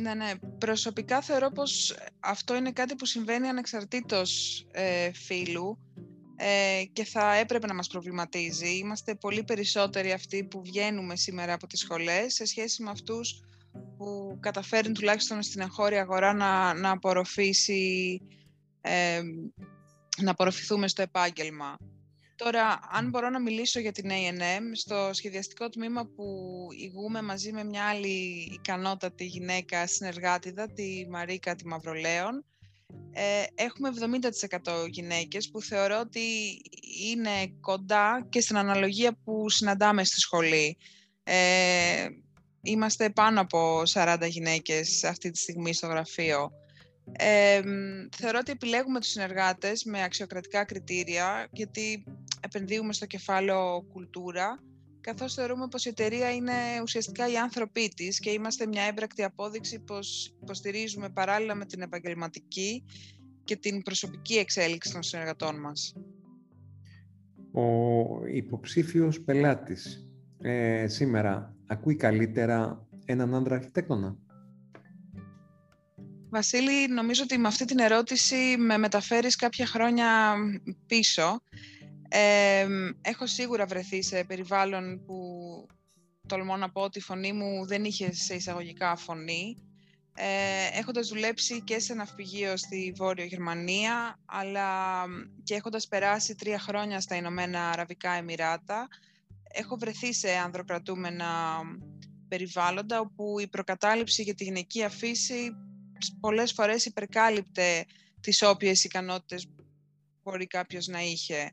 Ναι, 0.00 0.14
ναι. 0.14 0.32
Προσωπικά 0.58 1.20
θεωρώ 1.20 1.50
πως 1.50 1.96
αυτό 2.20 2.56
είναι 2.56 2.72
κάτι 2.72 2.94
που 2.94 3.06
συμβαίνει 3.06 3.48
ανεξαρτήτως 3.48 4.60
ε, 4.72 5.12
φύλου 5.12 5.78
ε, 6.36 6.84
και 6.92 7.04
θα 7.04 7.34
έπρεπε 7.34 7.66
να 7.66 7.74
μας 7.74 7.88
προβληματίζει. 7.88 8.76
Είμαστε 8.76 9.14
πολύ 9.14 9.44
περισσότεροι 9.44 10.12
αυτοί 10.12 10.44
που 10.44 10.62
βγαίνουμε 10.64 11.16
σήμερα 11.16 11.52
από 11.52 11.66
τις 11.66 11.78
σχολές 11.80 12.34
σε 12.34 12.44
σχέση 12.44 12.82
με 12.82 12.90
αυτούς 12.90 13.40
που 13.96 14.36
καταφέρουν 14.40 14.92
τουλάχιστον 14.92 15.42
στην 15.42 15.60
εγχώρια 15.60 16.00
αγορά 16.00 16.32
να, 16.32 16.74
να 16.74 16.90
απορροφήσει 16.90 18.20
ε, 18.80 19.20
να 20.22 20.30
απορροφηθούμε 20.30 20.88
στο 20.88 21.02
επάγγελμα. 21.02 21.76
Τώρα, 22.36 22.78
αν 22.90 23.08
μπορώ 23.08 23.30
να 23.30 23.40
μιλήσω 23.40 23.80
για 23.80 23.92
την 23.92 24.10
A&M, 24.10 24.62
στο 24.72 25.10
σχεδιαστικό 25.12 25.68
τμήμα 25.68 26.06
που 26.06 26.26
ηγούμε 26.78 27.22
μαζί 27.22 27.52
με 27.52 27.64
μια 27.64 27.84
άλλη 27.84 28.48
ικανότατη 28.52 29.24
γυναίκα 29.24 29.86
συνεργάτηδα, 29.86 30.72
τη 30.72 31.06
Μαρίκα 31.08 31.54
τη 31.54 31.66
Μαυρολέων, 31.66 32.44
ε, 33.12 33.44
έχουμε 33.54 33.88
70% 33.88 34.86
γυναίκες 34.88 35.50
που 35.50 35.60
θεωρώ 35.60 35.98
ότι 36.00 36.20
είναι 37.10 37.56
κοντά 37.60 38.26
και 38.28 38.40
στην 38.40 38.56
αναλογία 38.56 39.18
που 39.24 39.50
συναντάμε 39.50 40.04
στη 40.04 40.20
σχολή. 40.20 40.76
Ε, 41.22 42.06
είμαστε 42.66 43.10
πάνω 43.10 43.40
από 43.40 43.82
40 43.86 44.18
γυναίκες 44.28 45.04
αυτή 45.04 45.30
τη 45.30 45.38
στιγμή 45.38 45.74
στο 45.74 45.86
γραφείο. 45.86 46.50
Ε, 47.12 47.60
θεωρώ 48.16 48.38
ότι 48.40 48.50
επιλέγουμε 48.50 49.00
τους 49.00 49.08
συνεργάτες 49.08 49.84
με 49.84 50.02
αξιοκρατικά 50.02 50.64
κριτήρια, 50.64 51.48
γιατί 51.52 52.04
επενδύουμε 52.40 52.92
στο 52.92 53.06
κεφάλαιο 53.06 53.86
κουλτούρα, 53.92 54.58
καθώς 55.00 55.34
θεωρούμε 55.34 55.68
πως 55.68 55.84
η 55.84 55.88
εταιρεία 55.88 56.34
είναι 56.34 56.52
ουσιαστικά 56.82 57.30
οι 57.30 57.36
άνθρωποι 57.36 57.88
της 57.88 58.18
και 58.18 58.30
είμαστε 58.30 58.66
μια 58.66 58.82
έμπρακτη 58.82 59.22
απόδειξη 59.22 59.78
πως 59.78 60.34
υποστηρίζουμε 60.42 61.08
παράλληλα 61.08 61.54
με 61.54 61.66
την 61.66 61.82
επαγγελματική 61.82 62.84
και 63.44 63.56
την 63.56 63.82
προσωπική 63.82 64.34
εξέλιξη 64.34 64.92
των 64.92 65.02
συνεργατών 65.02 65.60
μας. 65.60 65.94
Ο 67.52 68.26
υποψήφιος 68.26 69.20
πελάτης 69.20 70.08
ε, 70.40 70.86
σήμερα 70.88 71.55
ακούει 71.66 71.96
καλύτερα 71.96 72.86
έναν 73.04 73.34
άντρα 73.34 73.54
αρχιτέκτονα. 73.54 74.16
Βασίλη, 76.30 76.88
νομίζω 76.88 77.22
ότι 77.22 77.38
με 77.38 77.48
αυτή 77.48 77.64
την 77.64 77.78
ερώτηση 77.78 78.56
με 78.58 78.78
μεταφέρεις 78.78 79.36
κάποια 79.36 79.66
χρόνια 79.66 80.34
πίσω. 80.86 81.40
Ε, 82.08 82.66
έχω 83.02 83.26
σίγουρα 83.26 83.66
βρεθεί 83.66 84.02
σε 84.02 84.24
περιβάλλον 84.24 85.04
που 85.06 85.16
τολμώ 86.26 86.56
να 86.56 86.70
πω 86.70 86.80
ότι 86.80 86.98
η 86.98 87.02
φωνή 87.02 87.32
μου 87.32 87.66
δεν 87.66 87.84
είχε 87.84 88.12
σε 88.14 88.34
εισαγωγικά 88.34 88.96
φωνή. 88.96 89.56
Ε, 90.18 90.78
έχοντας 90.78 91.08
δουλέψει 91.08 91.62
και 91.62 91.78
σε 91.78 91.94
ναυπηγείο 91.94 92.56
στη 92.56 92.92
Βόρεια 92.96 93.24
Γερμανία, 93.24 94.18
αλλά 94.24 95.02
και 95.42 95.54
έχοντας 95.54 95.88
περάσει 95.88 96.34
τρία 96.34 96.58
χρόνια 96.58 97.00
στα 97.00 97.16
Ηνωμένα 97.16 97.70
Αραβικά 97.70 98.10
Εμμυράτα, 98.10 98.88
έχω 99.52 99.76
βρεθεί 99.76 100.12
σε 100.12 100.30
ανδροκρατούμενα 100.30 101.60
περιβάλλοντα, 102.28 103.00
όπου 103.00 103.38
η 103.40 103.48
προκατάληψη 103.48 104.22
για 104.22 104.34
τη 104.34 104.44
γυναικεία 104.44 104.88
φύση 104.88 105.50
πολλές 106.20 106.52
φορές 106.52 106.84
υπερκάλυπτε 106.84 107.84
τις 108.20 108.42
όποιες 108.42 108.84
ικανότητες 108.84 109.48
μπορεί 110.22 110.46
κάποιος 110.46 110.86
να 110.86 111.00
είχε. 111.00 111.50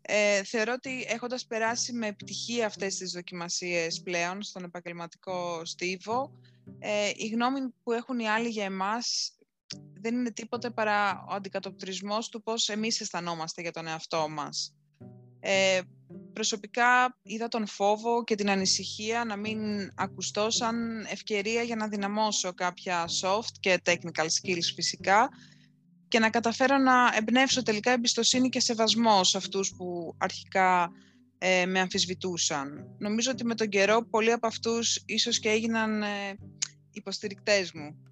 Ε, 0.00 0.44
θεωρώ 0.44 0.72
ότι 0.72 1.04
έχοντας 1.08 1.46
περάσει 1.46 1.92
με 1.92 2.06
επιτυχία 2.06 2.66
αυτές 2.66 2.96
τις 2.96 3.12
δοκιμασίες 3.12 4.02
πλέον 4.02 4.42
στον 4.42 4.64
επαγγελματικό 4.64 5.64
στίβο, 5.64 6.32
ε, 6.78 7.10
η 7.14 7.26
γνώμη 7.26 7.60
που 7.82 7.92
έχουν 7.92 8.18
οι 8.18 8.28
άλλοι 8.28 8.48
για 8.48 8.64
εμάς 8.64 9.32
δεν 10.00 10.14
είναι 10.14 10.30
τίποτε 10.30 10.70
παρά 10.70 11.24
ο 11.28 11.34
αντικατοπτρισμός 11.34 12.28
του 12.28 12.42
πώς 12.42 12.68
εμείς 12.68 13.00
αισθανόμαστε 13.00 13.62
για 13.62 13.72
τον 13.72 13.86
εαυτό 13.86 14.28
μας. 14.28 14.74
Ε, 15.40 15.80
προσωπικά 16.32 17.18
είδα 17.22 17.48
τον 17.48 17.66
φόβο 17.66 18.24
και 18.24 18.34
την 18.34 18.50
ανησυχία 18.50 19.24
να 19.24 19.36
μην 19.36 19.60
ακουστώ 19.94 20.50
σαν 20.50 21.06
ευκαιρία 21.10 21.62
για 21.62 21.76
να 21.76 21.88
δυναμώσω 21.88 22.54
κάποια 22.54 23.08
soft 23.22 23.52
και 23.60 23.80
technical 23.84 24.24
skills 24.24 24.72
φυσικά 24.74 25.28
και 26.08 26.18
να 26.18 26.30
καταφέρω 26.30 26.78
να 26.78 27.10
εμπνεύσω 27.16 27.62
τελικά 27.62 27.90
εμπιστοσύνη 27.90 28.48
και 28.48 28.60
σεβασμό 28.60 29.24
σε 29.24 29.36
αυτούς 29.36 29.74
που 29.76 30.14
αρχικά 30.18 30.90
ε, 31.38 31.66
με 31.66 31.80
αμφισβητούσαν. 31.80 32.96
Νομίζω 32.98 33.30
ότι 33.30 33.44
με 33.44 33.54
τον 33.54 33.68
καιρό 33.68 34.06
πολλοί 34.10 34.32
από 34.32 34.46
αυτούς 34.46 35.02
ίσως 35.06 35.38
και 35.38 35.48
έγιναν 35.48 36.02
ε, 36.02 36.36
υποστηρικτές 36.90 37.72
μου. 37.72 38.02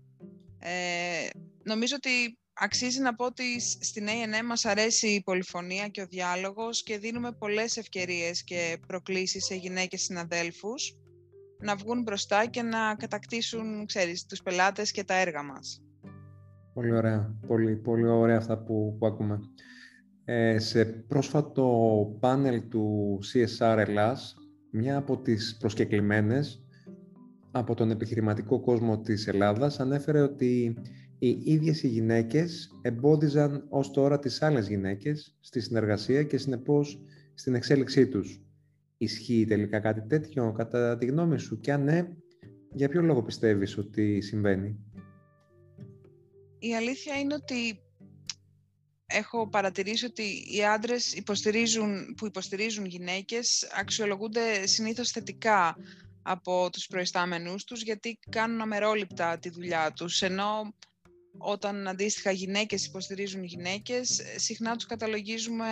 Ε, 0.58 1.28
νομίζω 1.62 1.96
ότι 1.96 2.38
αξίζει 2.58 3.00
να 3.00 3.14
πω 3.14 3.24
ότι 3.24 3.60
στην 3.60 4.06
A&M 4.06 4.46
μας 4.46 4.64
αρέσει 4.64 5.06
η 5.06 5.22
πολυφωνία 5.22 5.88
και 5.88 6.00
ο 6.00 6.06
διάλογος 6.06 6.82
και 6.82 6.98
δίνουμε 6.98 7.32
πολλές 7.32 7.76
ευκαιρίες 7.76 8.44
και 8.44 8.78
προκλήσεις 8.86 9.44
σε 9.44 9.54
γυναίκες 9.54 10.02
συναδέλφους 10.02 10.96
να 11.58 11.76
βγουν 11.76 12.02
μπροστά 12.02 12.46
και 12.46 12.62
να 12.62 12.94
κατακτήσουν, 12.94 13.86
ξέρεις, 13.86 14.26
τους 14.26 14.42
πελάτες 14.42 14.90
και 14.90 15.04
τα 15.04 15.14
έργα 15.14 15.42
μας. 15.42 15.82
Πολύ 16.74 16.96
ωραία. 16.96 17.34
Πολύ, 17.46 17.76
πολύ 17.76 18.06
ωραία 18.06 18.36
αυτά 18.36 18.58
που, 18.58 18.96
που 18.98 19.06
ακούμε. 19.06 19.40
Ε, 20.24 20.58
σε 20.58 20.84
πρόσφατο 20.84 22.16
πάνελ 22.20 22.68
του 22.68 23.18
CSR 23.32 23.76
Ελλάς, 23.78 24.36
μια 24.70 24.96
από 24.96 25.18
τις 25.18 25.56
προσκεκλημένες 25.60 26.66
από 27.50 27.74
τον 27.74 27.90
επιχειρηματικό 27.90 28.60
κόσμο 28.60 28.98
της 29.00 29.26
Ελλάδας 29.26 29.80
ανέφερε 29.80 30.20
ότι 30.20 30.76
οι 31.18 31.40
ίδιες 31.44 31.82
οι 31.82 31.88
γυναίκες 31.88 32.70
εμπόδιζαν 32.82 33.66
ως 33.68 33.90
τώρα 33.90 34.18
τις 34.18 34.42
άλλες 34.42 34.68
γυναίκες 34.68 35.36
στη 35.40 35.60
συνεργασία 35.60 36.22
και 36.22 36.38
συνεπώς 36.38 37.00
στην 37.34 37.54
εξέλιξή 37.54 38.08
τους. 38.08 38.40
Ισχύει 38.98 39.44
τελικά 39.48 39.80
κάτι 39.80 40.06
τέτοιο 40.06 40.52
κατά 40.52 40.96
τη 40.98 41.06
γνώμη 41.06 41.38
σου; 41.38 41.60
Και 41.60 41.72
αν 41.72 41.84
ναι, 41.84 42.08
για 42.72 42.88
ποιο 42.88 43.02
λόγο 43.02 43.22
πιστεύεις 43.22 43.78
ότι 43.78 44.20
συμβαίνει; 44.20 44.78
Η 46.58 46.74
αλήθεια 46.74 47.18
είναι 47.18 47.34
ότι 47.34 47.80
έχω 49.06 49.48
παρατηρήσει 49.48 50.04
ότι 50.04 50.22
οι 50.56 50.64
άντρες 50.64 51.12
υποστηρίζουν, 51.14 52.14
που 52.16 52.26
υποστηρίζουν 52.26 52.84
γυναίκες 52.84 53.68
αξιολογούνται 53.78 54.66
συνήθως 54.66 55.10
θετικά 55.10 55.76
από 56.22 56.68
τους 56.72 56.86
προϊστάμενούς 56.86 57.64
τους 57.64 57.82
γιατί 57.82 58.18
κάνουν 58.30 58.60
αμερόληπτα 58.60 59.38
τη 59.38 59.50
δουλειά 59.50 59.92
τους, 59.92 60.22
ενώ 60.22 60.74
όταν 61.38 61.88
αντίστοιχα 61.88 62.30
γυναίκες 62.30 62.86
υποστηρίζουν 62.86 63.44
γυναίκες, 63.44 64.20
συχνά 64.36 64.76
τους 64.76 64.86
καταλογίζουμε 64.86 65.66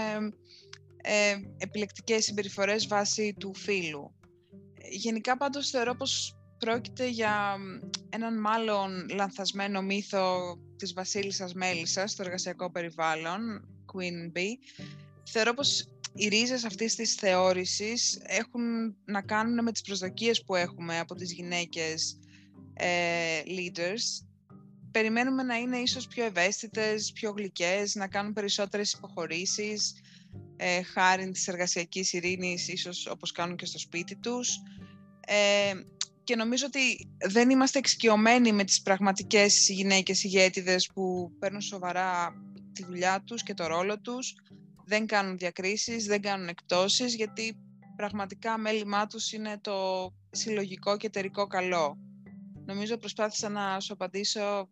ε, 0.96 1.36
επιλεκτικές 1.58 2.24
συμπεριφορές 2.24 2.86
βάσει 2.86 3.34
του 3.38 3.54
φύλου. 3.54 4.14
Γενικά 4.90 5.36
πάντως 5.36 5.70
θεωρώ 5.70 5.94
πως 5.94 6.36
πρόκειται 6.58 7.08
για 7.08 7.56
έναν 8.10 8.40
μάλλον 8.40 9.08
λανθασμένο 9.14 9.82
μύθο 9.82 10.56
της 10.76 10.92
βασίλισσας 10.92 11.54
Μέλισσας 11.54 12.10
στο 12.10 12.22
εργασιακό 12.22 12.70
περιβάλλον, 12.70 13.68
Queen 13.92 14.38
Bee. 14.38 14.82
Θεωρώ 15.30 15.54
πως 15.54 15.88
οι 16.14 16.28
ρίζες 16.28 16.64
αυτής 16.64 16.94
της 16.94 17.14
θεώρησης 17.14 18.22
έχουν 18.22 18.96
να 19.04 19.22
κάνουν 19.22 19.62
με 19.62 19.72
τις 19.72 19.82
προσδοκίες 19.82 20.44
που 20.44 20.54
έχουμε 20.54 20.98
από 20.98 21.14
τις 21.14 21.32
γυναίκες 21.32 22.18
ε, 22.74 23.42
leaders 23.46 24.26
περιμένουμε 24.94 25.42
να 25.42 25.56
είναι 25.56 25.76
ίσως 25.76 26.06
πιο 26.06 26.24
ευαίσθητες, 26.24 27.12
πιο 27.12 27.30
γλυκές, 27.30 27.94
να 27.94 28.08
κάνουν 28.08 28.32
περισσότερες 28.32 28.92
υποχωρήσεις, 28.92 29.94
ε, 30.56 30.82
χάρη 30.82 31.30
της 31.30 31.48
εργασιακής 31.48 32.12
ειρήνης, 32.12 32.68
ίσως 32.68 33.06
όπως 33.06 33.32
κάνουν 33.32 33.56
και 33.56 33.66
στο 33.66 33.78
σπίτι 33.78 34.16
τους. 34.16 34.62
Ε, 35.26 35.72
και 36.24 36.36
νομίζω 36.36 36.66
ότι 36.66 37.08
δεν 37.28 37.50
είμαστε 37.50 37.78
εξοικειωμένοι 37.78 38.52
με 38.52 38.64
τις 38.64 38.82
πραγματικές 38.82 39.68
γυναίκες 39.68 40.24
ηγέτιδες 40.24 40.90
που 40.94 41.32
παίρνουν 41.38 41.60
σοβαρά 41.60 42.34
τη 42.72 42.84
δουλειά 42.84 43.22
τους 43.26 43.42
και 43.42 43.54
το 43.54 43.66
ρόλο 43.66 44.00
τους, 44.00 44.34
δεν 44.86 45.06
κάνουν 45.06 45.38
διακρίσεις, 45.38 46.06
δεν 46.06 46.20
κάνουν 46.20 46.48
εκτόσεις, 46.48 47.14
γιατί 47.14 47.56
πραγματικά 47.96 48.58
μέλημά 48.58 49.06
τους 49.06 49.32
είναι 49.32 49.58
το 49.60 50.10
συλλογικό 50.30 50.96
και 50.96 51.06
εταιρικό 51.06 51.46
καλό. 51.46 51.98
Νομίζω 52.66 52.96
προσπάθησα 52.96 53.48
να 53.48 53.80
σου 53.80 53.92
απαντήσω 53.92 54.68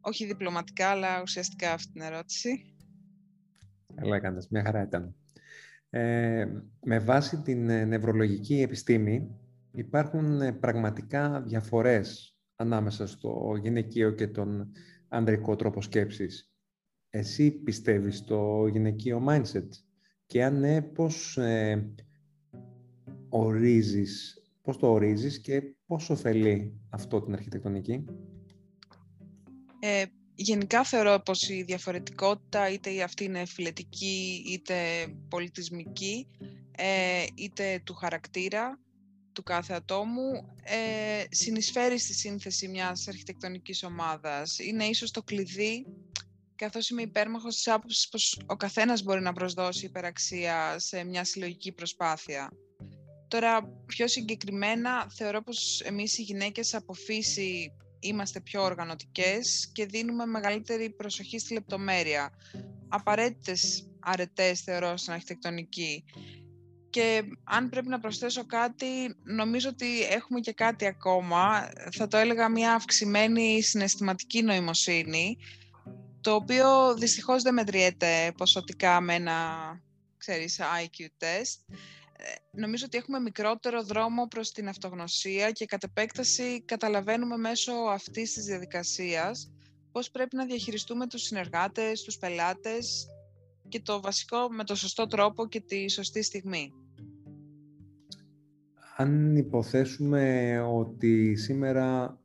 όχι 0.00 0.26
διπλωματικά, 0.26 0.88
αλλά 0.88 1.22
ουσιαστικά 1.22 1.72
αυτή 1.72 1.92
την 1.92 2.00
ερώτηση. 2.02 2.76
Καλά 3.94 4.16
έκανες, 4.16 4.48
μια 4.48 4.62
χαρά 4.64 4.82
ήταν. 4.82 5.14
Ε, 5.90 6.46
με 6.84 6.98
βάση 6.98 7.42
την 7.42 7.68
ε, 7.68 7.84
νευρολογική 7.84 8.60
επιστήμη 8.60 9.30
υπάρχουν 9.72 10.40
ε, 10.40 10.52
πραγματικά 10.52 11.40
διαφορές 11.40 12.36
ανάμεσα 12.56 13.06
στο 13.06 13.58
γυναικείο 13.62 14.10
και 14.10 14.28
τον 14.28 14.70
ανδρικό 15.08 15.56
τρόπο 15.56 15.82
σκέψης. 15.82 16.54
Εσύ 17.10 17.50
πιστεύεις 17.50 18.16
στο 18.16 18.66
γυναικείο 18.72 19.24
mindset; 19.28 19.68
Και 20.26 20.44
αν 20.44 20.60
ναι, 20.60 20.82
πώς 20.82 21.36
ε, 21.36 21.94
ορίζεις, 23.28 24.42
πώς 24.62 24.76
το 24.76 24.92
ορίζεις 24.92 25.40
και 25.40 25.62
πώς 25.94 26.10
ωφελεί 26.10 26.72
αυτό 26.90 27.22
την 27.22 27.32
αρχιτεκτονική; 27.32 28.04
Ε, 29.80 30.04
γενικά 30.34 30.84
θεωρώ 30.84 31.20
πως 31.24 31.48
η 31.48 31.62
διαφορετικότητα 31.62 32.68
είτε 32.70 33.02
αυτή 33.02 33.24
είναι 33.24 33.44
φιλετική 33.44 34.44
είτε 34.46 34.74
πολιτισμική 35.28 36.26
ε, 36.76 37.24
είτε 37.34 37.82
του 37.84 37.94
χαρακτήρα 37.94 38.80
του 39.32 39.42
κάθε 39.42 39.74
ατόμου 39.74 40.54
ε, 40.62 41.24
συνεισφέρει 41.30 41.98
στη 41.98 42.14
σύνθεση 42.14 42.68
μιας 42.68 43.08
αρχιτεκτονικής 43.08 43.82
ομάδας. 43.82 44.58
Είναι 44.58 44.84
ίσως 44.84 45.10
το 45.10 45.22
κλειδί 45.22 45.86
καθώς 46.54 46.88
είμαι 46.90 47.02
υπέρμαχος 47.02 47.54
της 47.54 47.68
άποψης 47.68 48.08
πως 48.08 48.40
ο 48.46 48.56
καθένας 48.56 49.02
μπορεί 49.02 49.20
να 49.20 49.32
προσδώσει 49.32 49.86
υπεραξία 49.86 50.78
σε 50.78 51.04
μια 51.04 51.24
συλλογική 51.24 51.72
προσπάθεια. 51.72 52.50
Τώρα, 53.28 53.68
πιο 53.86 54.08
συγκεκριμένα, 54.08 55.06
θεωρώ 55.10 55.42
πως 55.42 55.80
εμείς 55.80 56.18
οι 56.18 56.22
γυναίκες 56.22 56.74
από 56.74 56.92
φύση 56.92 57.72
είμαστε 58.00 58.40
πιο 58.40 58.62
οργανωτικές 58.62 59.70
και 59.72 59.86
δίνουμε 59.86 60.26
μεγαλύτερη 60.26 60.90
προσοχή 60.90 61.38
στη 61.38 61.54
λεπτομέρεια. 61.54 62.30
Απαραίτητες 62.88 63.88
αρετές 64.00 64.60
θεωρώ 64.60 64.96
στην 64.96 65.12
αρχιτεκτονική. 65.12 66.04
Και 66.90 67.22
αν 67.44 67.68
πρέπει 67.68 67.88
να 67.88 68.00
προσθέσω 68.00 68.46
κάτι, 68.46 68.86
νομίζω 69.22 69.68
ότι 69.68 70.02
έχουμε 70.02 70.40
και 70.40 70.52
κάτι 70.52 70.86
ακόμα. 70.86 71.68
Θα 71.92 72.08
το 72.08 72.16
έλεγα 72.16 72.48
μια 72.48 72.74
αυξημένη 72.74 73.62
συναισθηματική 73.62 74.42
νοημοσύνη, 74.42 75.36
το 76.20 76.34
οποίο 76.34 76.94
δυστυχώς 76.94 77.42
δεν 77.42 77.54
μετριέται 77.54 78.32
ποσοτικά 78.36 79.00
με 79.00 79.14
ένα, 79.14 79.36
ξέρεις, 80.16 80.60
IQ 80.60 81.24
test. 81.24 81.76
Ε, 82.16 82.24
νομίζω 82.50 82.84
ότι 82.86 82.96
έχουμε 82.96 83.18
μικρότερο 83.18 83.82
δρόμο 83.84 84.26
προς 84.26 84.52
την 84.52 84.68
αυτογνωσία 84.68 85.50
και 85.50 85.64
κατ' 85.64 85.82
επέκταση 85.84 86.62
καταλαβαίνουμε 86.64 87.36
μέσω 87.36 87.72
αυτής 87.72 88.32
της 88.32 88.44
διαδικασίας 88.44 89.50
πώς 89.92 90.10
πρέπει 90.10 90.36
να 90.36 90.46
διαχειριστούμε 90.46 91.06
τους 91.06 91.22
συνεργάτες, 91.22 92.02
τους 92.02 92.18
πελάτες 92.18 93.06
και 93.68 93.80
το 93.80 94.00
βασικό 94.00 94.48
με 94.50 94.64
το 94.64 94.74
σωστό 94.74 95.06
τρόπο 95.06 95.48
και 95.48 95.60
τη 95.60 95.90
σωστή 95.90 96.22
στιγμή. 96.22 96.72
Αν 98.96 99.36
υποθέσουμε 99.36 100.58
ότι 100.60 101.36
σήμερα 101.36 102.18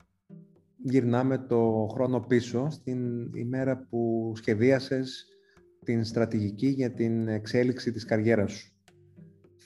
γυρνάμε 0.84 1.38
το 1.38 1.88
χρόνο 1.92 2.20
πίσω 2.20 2.70
στην 2.70 3.32
ημέρα 3.34 3.88
που 3.90 4.34
σχεδίασες 4.36 5.26
την 5.86 6.04
στρατηγική 6.04 6.68
για 6.68 6.92
την 6.94 7.28
εξέλιξη 7.28 7.92
της 7.92 8.06
καριέρας 8.06 8.52
σου. 8.52 8.74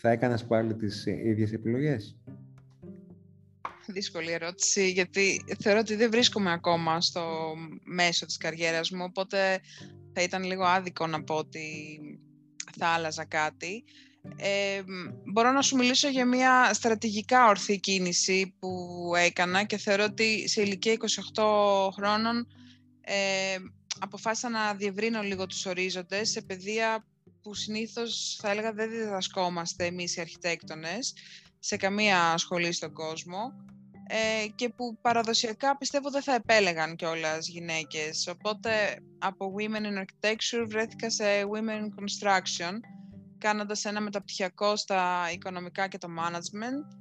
Θα 0.06 0.12
έκανες 0.12 0.46
πάλι 0.46 0.76
τις 0.76 1.06
ίδιες 1.06 1.52
επιλογές; 1.54 2.16
Δύσκολη 3.88 4.32
ερώτηση, 4.32 4.90
γιατί 4.90 5.46
θεωρώ 5.60 5.80
ότι 5.80 5.96
δεν 5.96 6.12
βρίσκομαι 6.12 6.52
ακόμα 6.52 7.02
στο 7.02 7.54
μέσο 7.84 8.26
της 8.26 8.38
καριέρας 8.38 8.92
μου, 8.92 9.04
οπότε 9.04 9.60
θα 10.14 10.22
ήταν 10.22 10.44
λίγο 10.44 10.64
άδικο 10.64 11.08
να 11.08 11.24
πω 11.24 11.36
ότι 11.36 12.00
θα 12.78 12.88
άλλαζα 12.88 13.26
κάτι. 13.26 13.84
Ε, 14.36 14.82
μπορώ 15.32 15.52
να 15.52 15.62
σου 15.62 15.76
μιλήσω 15.76 16.10
για 16.10 16.26
μια 16.26 16.74
στρατηγικά 16.74 17.48
ορθή 17.48 17.80
κίνηση 17.80 18.56
που 18.60 18.70
έκανα 19.16 19.64
και 19.64 19.78
θεωρώ 19.78 20.04
ότι 20.04 20.48
σε 20.48 20.62
ηλικία 20.62 20.98
28 21.34 21.90
χρόνων 21.94 22.48
ε, 23.02 23.56
αποφάσισα 24.00 24.50
να 24.50 24.74
διευρύνω 24.74 25.22
λίγο 25.22 25.46
τους 25.46 25.66
ορίζοντες 25.66 26.30
σε 26.30 26.42
παιδεία 26.42 27.06
που 27.44 27.54
συνήθως 27.54 28.38
θα 28.42 28.50
έλεγα 28.50 28.74
δεν 28.74 28.90
διδασκόμαστε 28.90 29.86
εμείς 29.86 30.16
οι 30.16 30.22
αρχιτέκτονες 30.22 31.14
σε 31.60 31.78
καμία 31.78 32.38
σχολή 32.38 32.72
στον 32.72 32.94
κόσμο 32.94 33.54
ε, 34.08 34.48
και 34.56 34.70
που 34.70 34.98
παραδοσιακά 35.02 35.78
πιστεύω 35.78 36.10
δεν 36.10 36.22
θα 36.22 36.34
επέλεγαν 36.34 36.96
κιόλας 36.96 37.48
γυναίκες. 37.48 38.28
Οπότε 38.28 38.98
από 39.20 39.54
Women 39.58 39.86
in 39.86 40.00
Architecture 40.00 40.66
βρέθηκα 40.68 41.10
σε 41.10 41.24
Women 41.24 41.80
in 41.82 41.88
Construction 42.00 42.74
κάνοντας 43.38 43.86
ένα 43.86 44.02
μεταπτυχιακό 44.02 44.76
στα 44.76 45.30
οικονομικά 45.34 45.88
και 45.88 45.98
το 45.98 46.08
management 46.20 46.98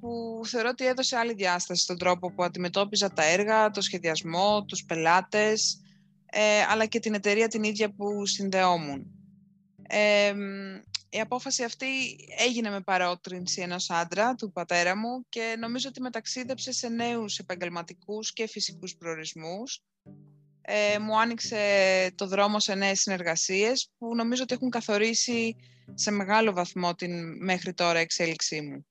που 0.00 0.40
θεωρώ 0.44 0.68
ότι 0.68 0.86
έδωσε 0.86 1.16
άλλη 1.16 1.34
διάσταση 1.34 1.82
στον 1.82 1.98
τρόπο 1.98 2.32
που 2.32 2.44
αντιμετώπιζα 2.44 3.12
τα 3.12 3.24
έργα, 3.24 3.70
το 3.70 3.80
σχεδιασμό, 3.80 4.64
τους 4.64 4.84
πελάτες, 4.84 5.80
ε, 6.26 6.62
αλλά 6.70 6.86
και 6.86 6.98
την 6.98 7.14
εταιρεία 7.14 7.48
την 7.48 7.62
ίδια 7.62 7.90
που 7.94 8.26
συνδεόμουν. 8.26 9.21
Ε, 9.94 10.34
η 11.08 11.20
απόφαση 11.20 11.64
αυτή 11.64 11.86
έγινε 12.38 12.70
με 12.70 12.80
παρότρινση 12.80 13.60
ενός 13.60 13.90
άντρα, 13.90 14.34
του 14.34 14.52
πατέρα 14.52 14.96
μου, 14.96 15.24
και 15.28 15.56
νομίζω 15.58 15.88
ότι 15.88 16.00
μεταξίδεψε 16.00 16.72
σε 16.72 16.88
νέους 16.88 17.38
επαγγελματικούς 17.38 18.32
και 18.32 18.46
φυσικούς 18.46 18.96
προορισμούς. 18.96 19.82
Ε, 20.60 20.98
μου 20.98 21.20
άνοιξε 21.20 21.56
το 22.14 22.26
δρόμο 22.26 22.60
σε 22.60 22.74
νέες 22.74 23.00
συνεργασίες 23.00 23.90
που 23.98 24.14
νομίζω 24.14 24.42
ότι 24.42 24.54
έχουν 24.54 24.70
καθορίσει 24.70 25.56
σε 25.94 26.10
μεγάλο 26.10 26.52
βαθμό 26.52 26.94
την 26.94 27.44
μέχρι 27.44 27.74
τώρα 27.74 27.98
εξέλιξή 27.98 28.60
μου. 28.60 28.86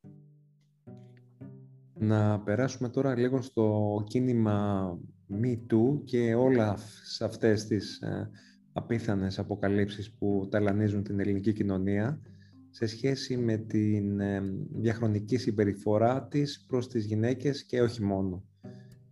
Να 1.93 2.39
περάσουμε 2.39 2.89
τώρα 2.89 3.15
λίγο 3.15 3.41
στο 3.41 4.03
κίνημα 4.07 4.97
Me 5.43 5.73
Too 5.73 6.03
και 6.05 6.35
όλα 6.35 6.77
σε 7.03 7.25
αυτές 7.25 7.67
τις 7.67 8.01
ε, 8.01 8.29
απίθανες 8.73 9.39
αποκαλύψεις 9.39 10.11
που 10.11 10.47
ταλανίζουν 10.51 11.03
την 11.03 11.19
ελληνική 11.19 11.53
κοινωνία 11.53 12.21
σε 12.69 12.85
σχέση 12.85 13.37
με 13.37 13.57
την 13.57 14.19
ε, 14.19 14.41
διαχρονική 14.73 15.37
συμπεριφορά 15.37 16.27
της 16.27 16.65
προς 16.67 16.87
τις 16.87 17.05
γυναίκες 17.05 17.63
και 17.63 17.81
όχι 17.81 18.03
μόνο. 18.03 18.43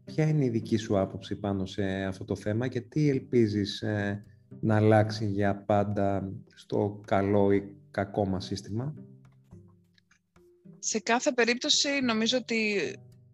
Ποια 0.06 0.28
είναι 0.28 0.46
η 0.46 0.50
δική 0.50 0.78
σου 0.78 1.00
άποψη 1.00 1.36
πάνω 1.36 1.66
σε 1.66 1.84
αυτό 1.84 2.26
το 2.26 2.36
θέμα 2.36 2.68
και 2.68 2.82
τι 2.82 3.10
ελπίζεις 3.10 3.82
ε, 3.82 4.24
να 4.60 4.76
αλλάξει 4.76 5.26
για 5.26 5.56
πάντα 5.56 6.32
στο 6.56 7.02
καλό 7.06 7.52
ή 7.52 7.76
κακό 7.92 8.26
μας 8.26 8.46
σύστημα; 8.46 8.96
Σε 10.80 11.00
κάθε 11.00 11.32
περίπτωση 11.32 11.90
νομίζω 12.04 12.38
ότι 12.38 12.56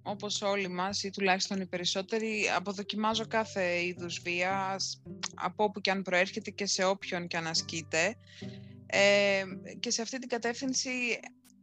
όπως 0.08 0.42
όλοι 0.42 0.68
μας 0.68 1.04
ή 1.04 1.10
τουλάχιστον 1.10 1.62
οι 1.62 1.66
περισσότεροι 1.66 2.44
αποδοκιμάζω 2.56 3.28
κάθε 3.28 3.86
είδους 3.86 4.20
βίας 4.24 5.02
από 5.36 5.64
όπου 5.64 5.82
και 5.82 5.92
αν 5.92 6.02
προέρχεται 6.02 6.52
και 6.52 6.66
σε 6.66 6.84
όποιον 6.84 7.28
και 7.28 7.38
αν 7.38 7.48
ασκείται 7.48 8.16
ε, 8.86 9.44
και 9.80 9.90
σε 9.90 10.02
αυτή 10.02 10.20
την 10.20 10.30
κατεύθυνση 10.30 10.90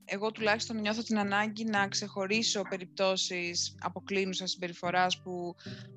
εγώ 0.05 0.33
τουλάχιστον 0.33 0.81
νιώθω 0.81 1.03
την 1.03 1.19
ανάγκη 1.19 1.65
να 1.65 1.89
ξεχωρίσω 1.89 2.63
περιπτώσεις 2.63 3.75
αποκλίνουσας 3.81 4.51
συμπεριφοράς 4.51 5.21
που 5.23 5.55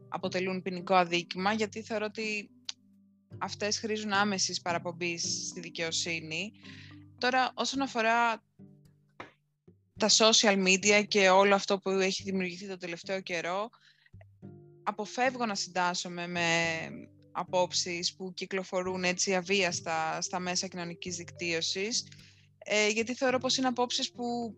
αποτελούν 0.09 0.61
ποινικό 0.61 0.93
αδίκημα 0.95 1.53
γιατί 1.53 1.81
θεωρώ 1.81 2.05
ότι 2.05 2.49
αυτές 3.37 3.79
χρήζουν 3.79 4.13
άμεσης 4.13 4.61
παραπομπής 4.61 5.47
στη 5.49 5.59
δικαιοσύνη. 5.59 6.51
Τώρα 7.17 7.51
όσον 7.53 7.81
αφορά 7.81 8.43
τα 9.99 10.09
social 10.09 10.65
media 10.67 11.05
και 11.07 11.29
όλο 11.29 11.55
αυτό 11.55 11.79
που 11.79 11.89
έχει 11.89 12.23
δημιουργηθεί 12.23 12.67
το 12.67 12.77
τελευταίο 12.77 13.21
καιρό, 13.21 13.69
αποφεύγω 14.83 15.45
να 15.45 15.55
συντάσσομαι 15.55 16.27
με 16.27 16.41
απόψεις 17.31 18.15
που 18.15 18.33
κυκλοφορούν 18.33 19.03
έτσι 19.03 19.35
αβίαστα 19.35 20.21
στα 20.21 20.39
μέσα 20.39 20.67
κοινωνικής 20.67 21.15
δικτύωσης, 21.15 22.07
ε, 22.57 22.87
γιατί 22.87 23.15
θεωρώ 23.15 23.37
πως 23.37 23.57
είναι 23.57 23.67
απόψεις 23.67 24.11
που 24.11 24.55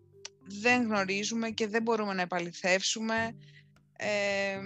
δεν 0.62 0.82
γνωρίζουμε 0.82 1.50
και 1.50 1.66
δεν 1.66 1.82
μπορούμε 1.82 2.14
να 2.14 2.22
επαληθεύσουμε. 2.22 3.36
Ε, 3.96 4.60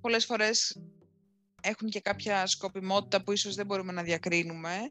πολλές 0.00 0.24
φορές 0.24 0.82
έχουν 1.62 1.88
και 1.88 2.00
κάποια 2.00 2.46
σκοπιμότητα 2.46 3.22
που 3.22 3.32
ίσως 3.32 3.54
δεν 3.54 3.66
μπορούμε 3.66 3.92
να 3.92 4.02
διακρίνουμε 4.02 4.74
ε, 4.74 4.86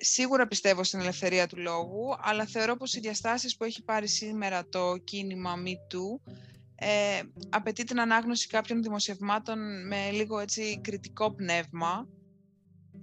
σίγουρα 0.00 0.46
πιστεύω 0.46 0.84
στην 0.84 1.00
ελευθερία 1.00 1.46
του 1.46 1.58
λόγου, 1.58 2.08
αλλά 2.20 2.46
θεωρώ 2.46 2.76
πως 2.76 2.94
οι 2.94 3.00
διαστάσεις 3.00 3.56
που 3.56 3.64
έχει 3.64 3.84
πάρει 3.84 4.08
σήμερα 4.08 4.68
το 4.68 4.96
κίνημα 5.04 5.54
MeToo 5.56 6.32
ε, 6.74 7.20
απαιτεί 7.48 7.84
την 7.84 8.00
ανάγνωση 8.00 8.48
κάποιων 8.48 8.82
δημοσιευμάτων 8.82 9.86
με 9.86 10.10
λίγο 10.10 10.38
έτσι 10.38 10.80
κριτικό 10.80 11.34
πνεύμα, 11.34 12.08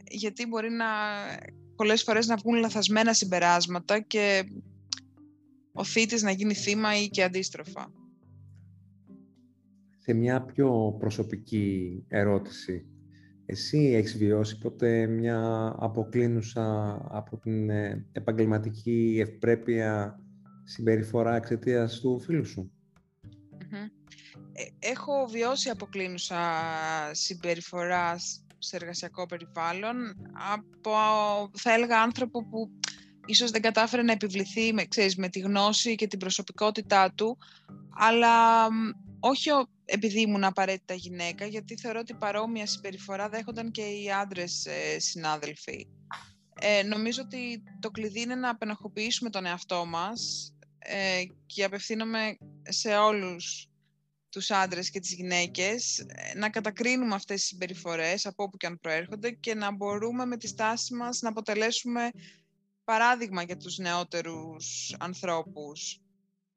γιατί 0.09 0.47
μπορεί 0.47 0.69
να 0.69 0.85
πολλές 1.75 2.03
φορές 2.03 2.27
να 2.27 2.35
βγουν 2.35 2.55
λαθασμένα 2.55 3.13
συμπεράσματα 3.13 3.99
και 3.99 4.43
ο 5.73 5.83
θήτης 5.83 6.21
να 6.21 6.31
γίνει 6.31 6.53
θύμα 6.53 7.01
ή 7.01 7.07
και 7.07 7.23
αντίστροφα. 7.23 7.91
Σε 9.97 10.13
μια 10.13 10.41
πιο 10.41 10.95
προσωπική 10.99 12.03
ερώτηση, 12.07 12.85
εσύ 13.49 13.77
έχεις 13.77 14.17
βιώσει 14.17 14.57
ποτέ 14.57 15.07
μια 15.07 15.73
αποκλίνουσα 15.79 16.97
από 17.10 17.38
την 17.38 17.69
ε, 17.69 18.05
επαγγελματική 18.12 19.17
ευπρέπεια 19.21 20.19
συμπεριφορά 20.63 21.36
εξαιτίας 21.36 21.99
του 21.99 22.19
φίλου 22.19 22.45
σου; 22.45 22.71
Ε, 24.53 24.88
έχω 24.88 25.27
βιώσει 25.31 25.69
αποκλίνουσα 25.69 26.39
συμπεριφορά 27.12 28.15
σε 28.57 28.75
εργασιακό 28.75 29.25
περιβάλλον 29.25 29.95
από, 30.53 30.91
θα 31.53 31.73
έλεγα, 31.73 32.01
άνθρωπο 32.01 32.47
που 32.47 32.69
ίσως 33.25 33.51
δεν 33.51 33.62
κατάφερε 33.62 34.01
να 34.01 34.12
επιβληθεί 34.12 34.73
με, 34.73 34.86
ξέρεις, 34.86 35.15
με 35.15 35.29
τη 35.29 35.39
γνώση 35.39 35.95
και 35.95 36.07
την 36.07 36.19
προσωπικότητά 36.19 37.12
του, 37.15 37.38
αλλά 37.97 38.67
όχι 39.19 39.49
επειδή 39.89 40.21
ήμουν 40.21 40.43
απαραίτητα 40.43 40.93
γυναίκα, 40.93 41.45
γιατί 41.45 41.78
θεωρώ 41.78 42.00
ότι 42.00 42.13
παρόμοια 42.13 42.65
συμπεριφορά 42.65 43.30
δέχονταν 43.30 43.71
και 43.71 43.82
οι 43.82 44.12
άντρες 44.12 44.65
ε, 44.65 45.00
συνάδελφοι. 45.00 45.88
Ε, 46.60 46.84
νομίζω 46.84 47.21
ότι 47.21 47.63
το 47.80 47.91
κλειδί 47.91 48.21
είναι 48.21 48.36
να 48.36 48.50
απενοχοποιήσουμε 48.50 49.30
τον 49.30 49.45
εαυτό 49.45 49.86
μας 49.86 50.52
ε, 50.80 51.23
και 51.45 51.63
απευθύνομαι 51.63 52.38
σε 52.63 52.95
όλους 52.95 53.67
τους 54.30 54.52
άντρες 54.52 54.89
και 54.89 55.00
τις 55.00 55.13
γυναίκες 55.13 56.00
ε, 56.00 56.38
να 56.38 56.50
κατακρίνουμε 56.50 57.15
αυτές 57.15 57.39
τις 57.39 57.47
συμπεριφορές 57.47 58.26
από 58.26 58.43
όπου 58.43 58.58
και 58.58 58.65
αν 58.65 58.80
προέρχονται 58.80 59.32
και 59.32 59.56
να 59.56 59.71
μπορούμε 59.71 60.26
με 60.26 60.38
τη 60.38 60.47
στάση 60.47 60.93
μας 60.93 61.21
να 61.21 61.30
αποτελέσουμε 61.30 62.10
παράδειγμα 62.84 63.43
για 63.43 63.58
τους 63.58 63.78
νεότερους 63.78 64.95
ανθρώπους 65.00 66.02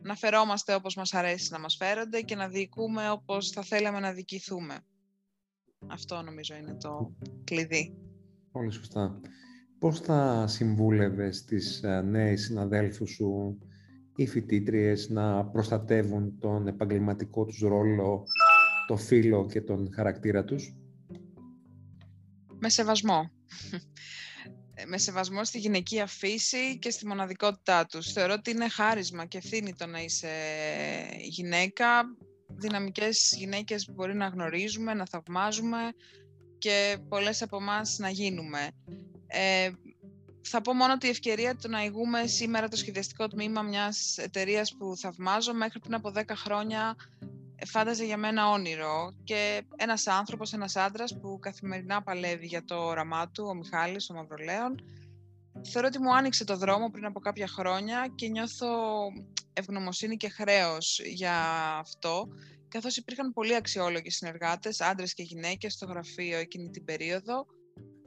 να 0.03 0.15
φερόμαστε 0.15 0.75
όπως 0.75 0.95
μας 0.97 1.15
αρέσει 1.15 1.53
να 1.53 1.59
μας 1.59 1.77
φέρονται 1.77 2.21
και 2.21 2.35
να 2.35 2.49
διοικούμε 2.49 3.11
όπως 3.11 3.51
θα 3.51 3.63
θέλαμε 3.63 4.01
να 4.01 4.13
διοικηθούμε. 4.13 4.79
Αυτό 5.87 6.23
νομίζω 6.23 6.57
είναι 6.57 6.75
το 6.75 7.15
κλειδί. 7.45 7.95
Πολύ 8.53 8.73
σωστά. 8.73 9.21
Πώς 9.79 10.01
θα 10.01 10.47
συμβούλευες 10.47 11.45
τις 11.45 11.83
ε, 11.83 12.01
νέες 12.01 12.41
συναδέλφους 12.41 13.11
σου 13.11 13.59
ή 14.17 14.27
φοιτήτριες 14.27 15.09
να 15.09 15.45
προστατεύουν 15.45 16.39
τον 16.39 16.67
επαγγελματικό 16.67 17.45
τους 17.45 17.59
ρόλο, 17.61 18.25
το 18.87 18.97
φίλο 18.97 19.47
και 19.47 19.61
τον 19.61 19.93
χαρακτήρα 19.93 20.45
τους; 20.45 20.77
Με 22.59 22.69
σεβασμό. 22.69 23.31
Με 24.87 24.99
σεβασμό 24.99 25.45
στη 25.45 25.59
γυναικεία 25.59 26.07
φύση 26.07 26.79
και 26.79 26.91
στη 26.91 27.07
μοναδικότητά 27.07 27.87
τους. 27.87 28.13
Θεωρώ 28.13 28.33
ότι 28.33 28.51
είναι 28.51 28.69
χάρισμα 28.69 29.25
και 29.27 29.39
ευθύνη 29.39 29.75
το 29.75 29.87
να 29.87 30.01
είσαι 30.01 30.29
γυναίκα. 31.21 31.87
Δυναμικές 32.57 33.35
γυναίκες 33.37 33.91
μπορεί 33.91 34.15
να 34.15 34.27
γνωρίζουμε, 34.27 34.95
να 34.95 35.07
θαυμάζουμε 35.07 35.79
και 36.59 36.99
πολλές 37.09 37.43
από 37.43 37.57
εμάς 37.57 37.99
να 37.99 38.09
γίνουμε. 38.09 38.71
Ε, 39.27 39.71
θα 40.43 40.61
πω 40.61 40.75
μόνο 40.75 40.93
ότι 40.93 41.07
η 41.07 41.11
ευκαιρία 41.11 41.57
του 41.57 41.71
να 41.71 41.85
ηγούμε 41.85 42.27
σήμερα 42.27 42.69
το 42.69 42.77
σχεδιαστικό 42.77 43.29
τμήμα 43.29 43.63
μιας 43.63 44.19
εταιρείας 44.19 44.75
που 44.77 44.97
θαυμάζω 44.97 45.55
μέχρι 45.55 45.79
πριν 45.79 45.95
από 45.95 46.13
10 46.17 46.23
χρόνια 46.35 46.97
φάνταζε 47.67 48.05
για 48.05 48.17
μένα 48.17 48.49
όνειρο 48.49 49.15
και 49.25 49.63
ένας 49.77 50.07
άνθρωπος, 50.07 50.53
ένας 50.53 50.77
άντρας 50.77 51.19
που 51.21 51.39
καθημερινά 51.39 52.03
παλεύει 52.03 52.47
για 52.47 52.65
το 52.65 52.77
όραμά 52.77 53.31
του, 53.31 53.45
ο 53.49 53.55
Μιχάλης, 53.55 54.11
ο 54.11 54.15
Μαυρολέων, 54.15 54.75
θεωρώ 55.71 55.89
ότι 55.89 55.99
μου 55.99 56.15
άνοιξε 56.15 56.45
το 56.45 56.57
δρόμο 56.57 56.91
πριν 56.91 57.05
από 57.05 57.21
κάποια 57.21 57.47
χρόνια 57.47 58.13
και 58.15 58.29
νιώθω 58.29 58.67
ευγνωμοσύνη 59.53 60.17
και 60.17 60.29
χρέος 60.29 61.01
για 61.05 61.35
αυτό, 61.79 62.29
καθώς 62.69 62.97
υπήρχαν 62.97 63.33
πολύ 63.33 63.55
αξιόλογοι 63.55 64.11
συνεργάτες, 64.11 64.81
άντρες 64.81 65.15
και 65.15 65.23
γυναίκες 65.23 65.73
στο 65.73 65.87
γραφείο 65.87 66.39
εκείνη 66.39 66.71
την 66.71 66.85
περίοδο, 66.85 67.47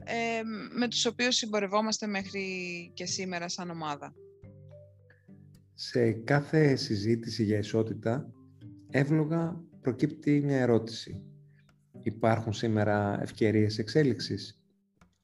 ε, 0.04 0.40
με 0.78 0.88
τους 0.88 1.06
οποίους 1.06 1.36
συμπορευόμαστε 1.36 2.06
μέχρι 2.06 2.42
και 2.94 3.06
σήμερα 3.06 3.48
σαν 3.48 3.70
ομάδα. 3.70 4.14
Σε 5.74 6.12
κάθε 6.12 6.76
συζήτηση 6.76 7.44
για 7.44 7.58
ισότητα 7.58 8.28
εύλογα 8.96 9.60
προκύπτει 9.80 10.40
μια 10.44 10.58
ερώτηση. 10.60 11.22
Υπάρχουν 12.02 12.52
σήμερα 12.52 13.18
ευκαιρίες 13.22 13.78
εξέλιξης; 13.78 14.62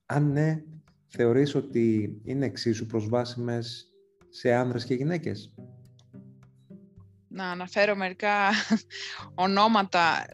Αν 0.06 0.32
ναι, 0.32 0.62
θεωρείς 1.06 1.54
ότι 1.54 2.18
είναι 2.24 2.46
εξίσου 2.46 2.86
προσβάσιμες 2.86 3.92
σε 4.28 4.52
άνδρες 4.52 4.84
και 4.84 4.94
γυναίκες; 4.94 5.54
Να 7.28 7.50
αναφέρω 7.50 7.96
μερικά 7.96 8.50
ονόματα. 9.46 10.26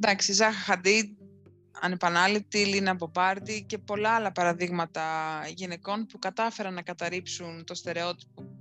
Εντάξει, 0.00 0.32
Ζάχα 0.32 0.58
Χαντί, 0.58 1.16
ανεπανάληπτη, 1.80 2.58
Λίνα 2.66 2.94
Μποπάρτη 2.94 3.64
και 3.68 3.78
πολλά 3.78 4.10
άλλα 4.10 4.32
παραδείγματα 4.32 5.02
γυναικών 5.54 6.06
που 6.06 6.18
κατάφεραν 6.18 6.74
να 6.74 6.82
καταρρύψουν 6.82 7.64
το 7.64 7.74
στερεότυπο 7.74 8.56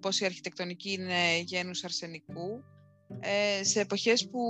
πως 0.00 0.20
η 0.20 0.24
αρχιτεκτονική 0.24 0.92
είναι 0.92 1.38
γένους 1.44 1.84
αρσενικού 1.84 2.64
ε, 3.20 3.64
σε 3.64 3.80
εποχές 3.80 4.28
που 4.28 4.40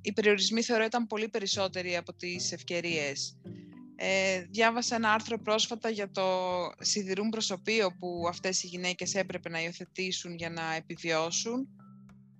οι 0.00 0.12
περιορισμοί 0.12 0.62
θεωρώ 0.62 0.84
ήταν 0.84 1.06
πολύ 1.06 1.28
περισσότεροι 1.28 1.96
από 1.96 2.14
τις 2.14 2.52
ευκαιρίες. 2.52 3.36
Ε, 3.96 4.40
διάβασα 4.50 4.94
ένα 4.94 5.12
άρθρο 5.12 5.38
πρόσφατα 5.38 5.88
για 5.88 6.10
το 6.10 6.22
σιδηρούν 6.80 7.28
προσωπείο 7.28 7.96
που 7.98 8.24
αυτές 8.28 8.62
οι 8.62 8.66
γυναίκες 8.66 9.14
έπρεπε 9.14 9.48
να 9.48 9.62
υιοθετήσουν 9.62 10.34
για 10.34 10.50
να 10.50 10.74
επιβιώσουν, 10.74 11.68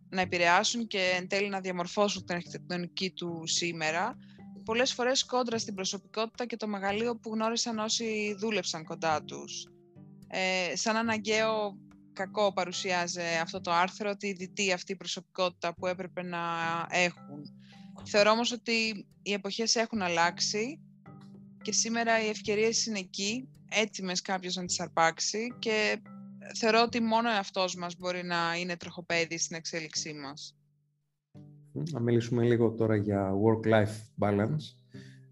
να 0.08 0.20
επηρεάσουν 0.20 0.86
και 0.86 1.14
εν 1.16 1.28
τέλει 1.28 1.48
να 1.48 1.60
διαμορφώσουν 1.60 2.24
την 2.24 2.34
αρχιτεκτονική 2.34 3.10
του 3.10 3.42
σήμερα. 3.44 4.16
Πολλές 4.64 4.92
φορές 4.92 5.24
κόντρα 5.24 5.58
στην 5.58 5.74
προσωπικότητα 5.74 6.46
και 6.46 6.56
το 6.56 6.66
μεγαλείο 6.66 7.16
που 7.16 7.30
γνώρισαν 7.32 7.78
όσοι 7.78 8.36
δούλεψαν 8.38 8.84
κοντά 8.84 9.22
τους. 9.22 9.68
Ε, 10.28 10.76
σαν 10.76 10.96
αναγκαίο 10.96 11.78
κακό 12.14 12.52
παρουσιάζει 12.52 13.20
αυτό 13.42 13.60
το 13.60 13.70
άρθρο, 13.70 14.16
τη 14.16 14.32
δυτή 14.32 14.72
αυτή 14.72 14.92
η 14.92 14.96
προσωπικότητα 14.96 15.74
που 15.74 15.86
έπρεπε 15.86 16.22
να 16.22 16.38
έχουν. 16.90 17.42
Θεωρώ 18.04 18.30
όμως 18.30 18.52
ότι 18.52 19.06
οι 19.22 19.32
εποχές 19.32 19.74
έχουν 19.74 20.02
αλλάξει 20.02 20.80
και 21.62 21.72
σήμερα 21.72 22.24
οι 22.24 22.28
ευκαιρίες 22.28 22.86
είναι 22.86 22.98
εκεί, 22.98 23.48
έτοιμες 23.68 24.22
κάποιος 24.22 24.56
να 24.56 24.64
τις 24.64 24.80
αρπάξει 24.80 25.54
και 25.58 26.02
θεωρώ 26.56 26.82
ότι 26.82 27.00
μόνο 27.00 27.30
εαυτός 27.30 27.74
μας 27.74 27.96
μπορεί 27.98 28.24
να 28.24 28.56
είναι 28.58 28.76
τροχοπέδι 28.76 29.38
στην 29.38 29.56
εξέλιξή 29.56 30.12
μας. 30.12 30.56
Να 31.72 32.00
μιλήσουμε 32.00 32.44
λίγο 32.44 32.70
τώρα 32.70 32.96
για 32.96 33.32
work-life 33.32 34.26
balance. 34.26 34.76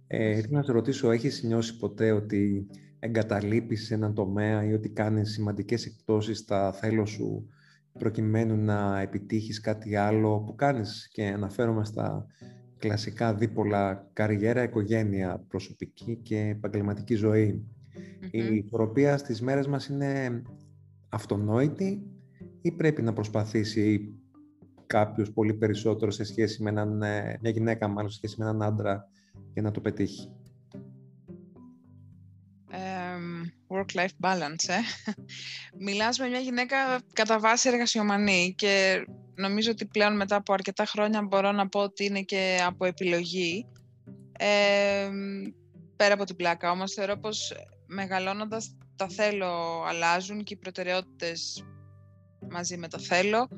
Ε, 0.07 0.41
θέλω 0.41 0.57
να 0.57 0.63
σε 0.63 0.73
ρωτήσω, 0.73 1.11
έχεις 1.11 1.43
νιώσει 1.43 1.77
ποτέ 1.77 2.13
ότι 2.13 2.67
εγκαταλείπεις 3.05 3.87
σε 3.87 3.95
έναν 3.95 4.15
τομέα 4.15 4.65
ή 4.65 4.73
ότι 4.73 4.89
κάνεις 4.89 5.33
σημαντικές 5.33 5.87
εκπτώσεις 5.87 6.39
στα 6.39 6.73
θέλω 6.73 7.07
σου 7.07 7.49
προκειμένου 7.99 8.57
να 8.57 9.01
επιτύχεις 9.01 9.61
κάτι 9.61 9.97
άλλο 9.97 10.41
που 10.41 10.55
κάνεις 10.55 11.09
και 11.13 11.27
αναφέρομαι 11.27 11.85
στα 11.85 12.27
κλασικά 12.79 13.35
δίπολα 13.35 14.11
καριέρα, 14.13 14.63
οικογένεια, 14.63 15.45
προσωπική 15.49 16.17
και 16.23 16.39
επαγγελματική 16.39 17.19
Η 18.31 18.55
ισορροπία 18.55 19.17
στις 19.17 19.41
μέρες 19.41 19.67
μας 19.67 19.87
είναι 19.87 20.43
αυτονόητη 21.09 22.03
ή 22.63 22.73
πρέπει 22.73 23.03
να 23.03 23.13
προσπαθήσει 23.13 24.15
κάποιος 24.87 25.33
πολύ 25.33 25.55
περισσότερο 25.55 26.11
σε 26.11 26.25
σχέση 26.25 26.63
με 26.63 26.71
έναν, 26.71 27.03
ε, 27.03 27.39
μια 27.41 27.51
γυναίκα 27.51 27.89
μάλλον 27.89 28.11
σε 28.11 28.17
σχέση 28.17 28.35
με 28.39 28.45
έναν 28.45 28.63
άντρα 28.63 29.09
για 29.53 29.63
να 29.63 29.71
το 29.71 29.81
πετύχει; 29.81 30.31
Work-life 33.83 34.29
balance, 34.31 34.69
ε. 34.69 34.79
Μιλάς 35.85 36.19
με 36.19 36.29
μια 36.29 36.39
γυναίκα 36.39 36.77
κατά 37.13 37.39
βάση 37.39 37.69
εργασιομανή 37.69 38.55
και 38.57 39.05
νομίζω 39.35 39.71
ότι 39.71 39.87
πλέον 39.87 40.17
μετά 40.17 40.37
από 40.37 40.53
αρκετά 40.53 40.85
χρόνια 40.85 41.23
μπορώ 41.23 41.53
να 41.53 41.69
πω 41.69 41.81
ότι 41.81 42.05
είναι 42.05 42.23
και 42.23 42.59
από 42.67 42.85
επιλογή. 42.85 43.67
Ε, 44.39 45.09
πέρα 45.97 46.15
από 46.15 46.25
την 46.25 46.37
πλάκα 46.37 46.71
όμως 46.71 46.93
θεωρώ 46.93 47.17
πως 47.17 47.53
μεγαλώνοντας 47.87 48.77
τα 48.97 49.09
θέλω 49.09 49.83
αλλάζουν 49.87 50.45
και 50.45 50.55
οι 50.55 50.57
προτεραιότητες 50.57 51.65
μαζί 52.51 52.77
με 52.77 52.89
το 52.89 52.99
θέλω. 52.99 53.49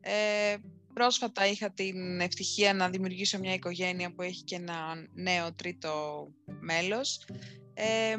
Ε, 0.00 0.56
πρόσφατα 0.92 1.46
είχα 1.46 1.70
την 1.70 2.20
ευτυχία 2.20 2.74
να 2.74 2.88
δημιουργήσω 2.88 3.38
μια 3.38 3.54
οικογένεια 3.54 4.14
που 4.14 4.22
έχει 4.22 4.42
και 4.42 4.54
ένα 4.54 4.76
νέο 5.14 5.54
τρίτο 5.54 6.26
μέλος. 6.60 7.26
Ε, 7.74 8.14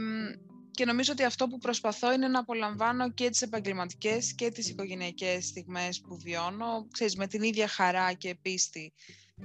και 0.74 0.86
νομίζω 0.86 1.12
ότι 1.12 1.24
αυτό 1.24 1.48
που 1.48 1.58
προσπαθώ 1.58 2.14
είναι 2.14 2.28
να 2.28 2.40
απολαμβάνω 2.40 3.12
και 3.12 3.30
τις 3.30 3.42
επαγγελματικές 3.42 4.36
και 4.36 4.52
τις 4.52 4.70
οικογενειακές 4.70 5.46
στιγμές 5.46 6.02
που 6.02 6.18
βιώνω, 6.18 6.88
ξέρεις, 6.92 7.16
με 7.16 7.28
την 7.28 7.44
ίδια 7.44 7.68
χαρά 7.68 8.14
και 8.14 8.36
πίστη 8.42 8.94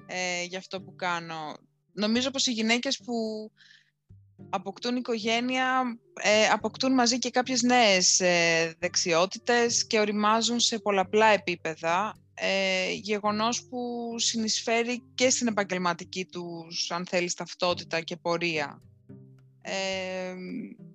ε, 0.07 0.45
για 0.45 0.59
αυτό 0.59 0.83
που 0.83 0.95
κάνω. 0.95 1.57
Νομίζω 1.93 2.31
πως 2.31 2.47
οι 2.47 2.53
γυναίκες 2.53 2.99
που 3.05 3.51
αποκτούν 4.51 4.97
οικογένεια, 4.97 5.99
ε, 6.23 6.47
αποκτούν 6.47 6.93
μαζί 6.93 7.19
και 7.19 7.31
κάποιες 7.31 7.63
νέες 7.63 8.21
ε, 8.21 8.75
δεξιότητες 8.79 9.87
και 9.87 9.99
οριμάζουν 9.99 10.61
σε 10.61 10.79
πολλαπλά 10.79 11.27
επίπεδα, 11.27 12.17
ε, 12.35 12.93
γεγονός 12.93 13.67
που 13.69 14.15
συνεισφέρει 14.17 15.03
και 15.15 15.31
στην 15.31 15.47
επαγγελματική 15.47 16.25
τους, 16.25 16.91
αν 16.91 17.07
θέλεις, 17.07 17.35
ταυτότητα 17.35 18.01
και 18.01 18.17
πορεία. 18.17 18.83
Ε, 19.63 20.35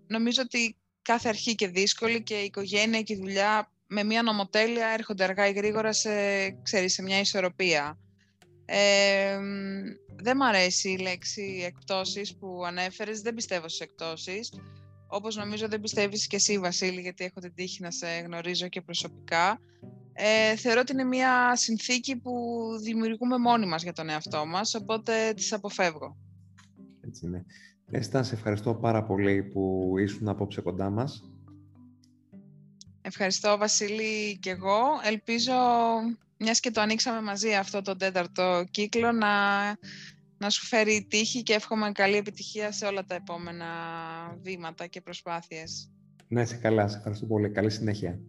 νομίζω 0.08 0.42
ότι 0.42 0.76
κάθε 1.02 1.30
αρχή 1.30 1.56
και 1.56 1.68
δύσκολη 1.68 2.24
και 2.24 2.36
η 2.42 2.44
οικογένεια 2.44 3.02
και 3.02 3.14
η 3.14 3.18
δουλειά 3.18 3.72
με 3.88 4.04
μια 4.04 4.24
νομοτέλεια 4.24 4.88
έρχονται 4.88 5.24
αργά 5.24 5.48
ή 5.48 5.52
γρήγορα 5.52 5.94
σε, 5.94 6.10
ξέρεις, 6.52 6.94
σε 6.94 7.02
μια 7.02 7.20
ισορροπία. 7.20 7.98
Ε, 8.66 9.40
δεν 10.16 10.38
μ' 10.38 10.44
αρέσει 10.44 10.90
η 10.90 10.98
λέξη 10.98 11.64
εκπτώσεις 11.66 12.38
που 12.38 12.64
ανέφερες, 12.66 13.22
δεν 13.22 13.34
πιστεύω 13.34 13.68
στις 13.68 13.80
εκπτώσεις. 13.80 14.54
Όπως 15.08 15.36
νομίζω 15.36 15.68
δεν 15.68 15.82
πιστεύεις 15.82 16.28
και 16.28 16.36
εσύ 16.36 16.60
Βασίλη, 16.60 17.02
γιατί 17.02 17.24
έχω 17.24 17.40
την 17.40 17.54
τύχη 17.54 17.82
να 17.82 17.92
σε 17.92 18.08
γνωρίζω 18.08 18.68
και 18.68 18.82
προσωπικά. 18.82 19.60
Ε, 20.14 20.56
θεωρώ 20.56 20.80
ότι 20.80 20.92
είναι 20.92 21.04
μια 21.04 21.56
συνθήκη 21.56 22.16
που 22.16 22.34
δημιουργούμε 22.82 23.38
μόνοι 23.38 23.66
μας 23.66 23.84
για 23.84 23.94
τον 23.94 24.10
εαυτό 24.10 24.46
μας, 24.46 24.76
οπότε 24.76 25.34
τις 25.36 25.54
αποφεύγω. 25.54 26.18
Έτσι 27.02 27.26
είναι. 27.26 27.46
Έστα, 27.96 28.24
σε 28.24 28.36
ευχαριστώ 28.36 28.76
πάρα 28.76 29.04
πολύ 29.04 29.44
που 29.44 29.94
ήσουν 29.98 30.28
απόψε 30.28 30.62
κοντά 30.62 30.90
μας. 30.90 31.24
Ευχαριστώ 33.02 33.58
Βασίλη 33.58 34.38
και 34.40 34.50
εγώ. 34.50 34.82
Ελπίζω, 35.04 35.54
μιας 36.38 36.60
και 36.60 36.72
το 36.72 36.82
ανοίξαμε 36.82 37.22
μαζί 37.22 37.54
αυτό 37.54 37.82
το 37.82 37.96
τέταρτο 37.96 38.66
κύκλο, 38.72 39.12
να, 39.12 39.30
να 40.38 40.50
σου 40.50 40.66
φέρει 40.66 41.06
τύχη 41.10 41.44
και 41.44 41.54
εύχομαι 41.54 41.92
καλή 41.92 42.16
επιτυχία 42.16 42.72
σε 42.72 42.86
όλα 42.86 43.06
τα 43.06 43.16
επόμενα 43.16 43.66
βήματα 44.42 44.88
και 44.88 45.02
προσπάθειες. 45.02 45.92
Να 46.28 46.42
είσαι 46.42 46.56
καλά. 46.56 46.88
Σε 46.88 46.98
ευχαριστώ 46.98 47.26
πολύ. 47.26 47.50
Καλή 47.50 47.70
συνέχεια. 47.70 48.20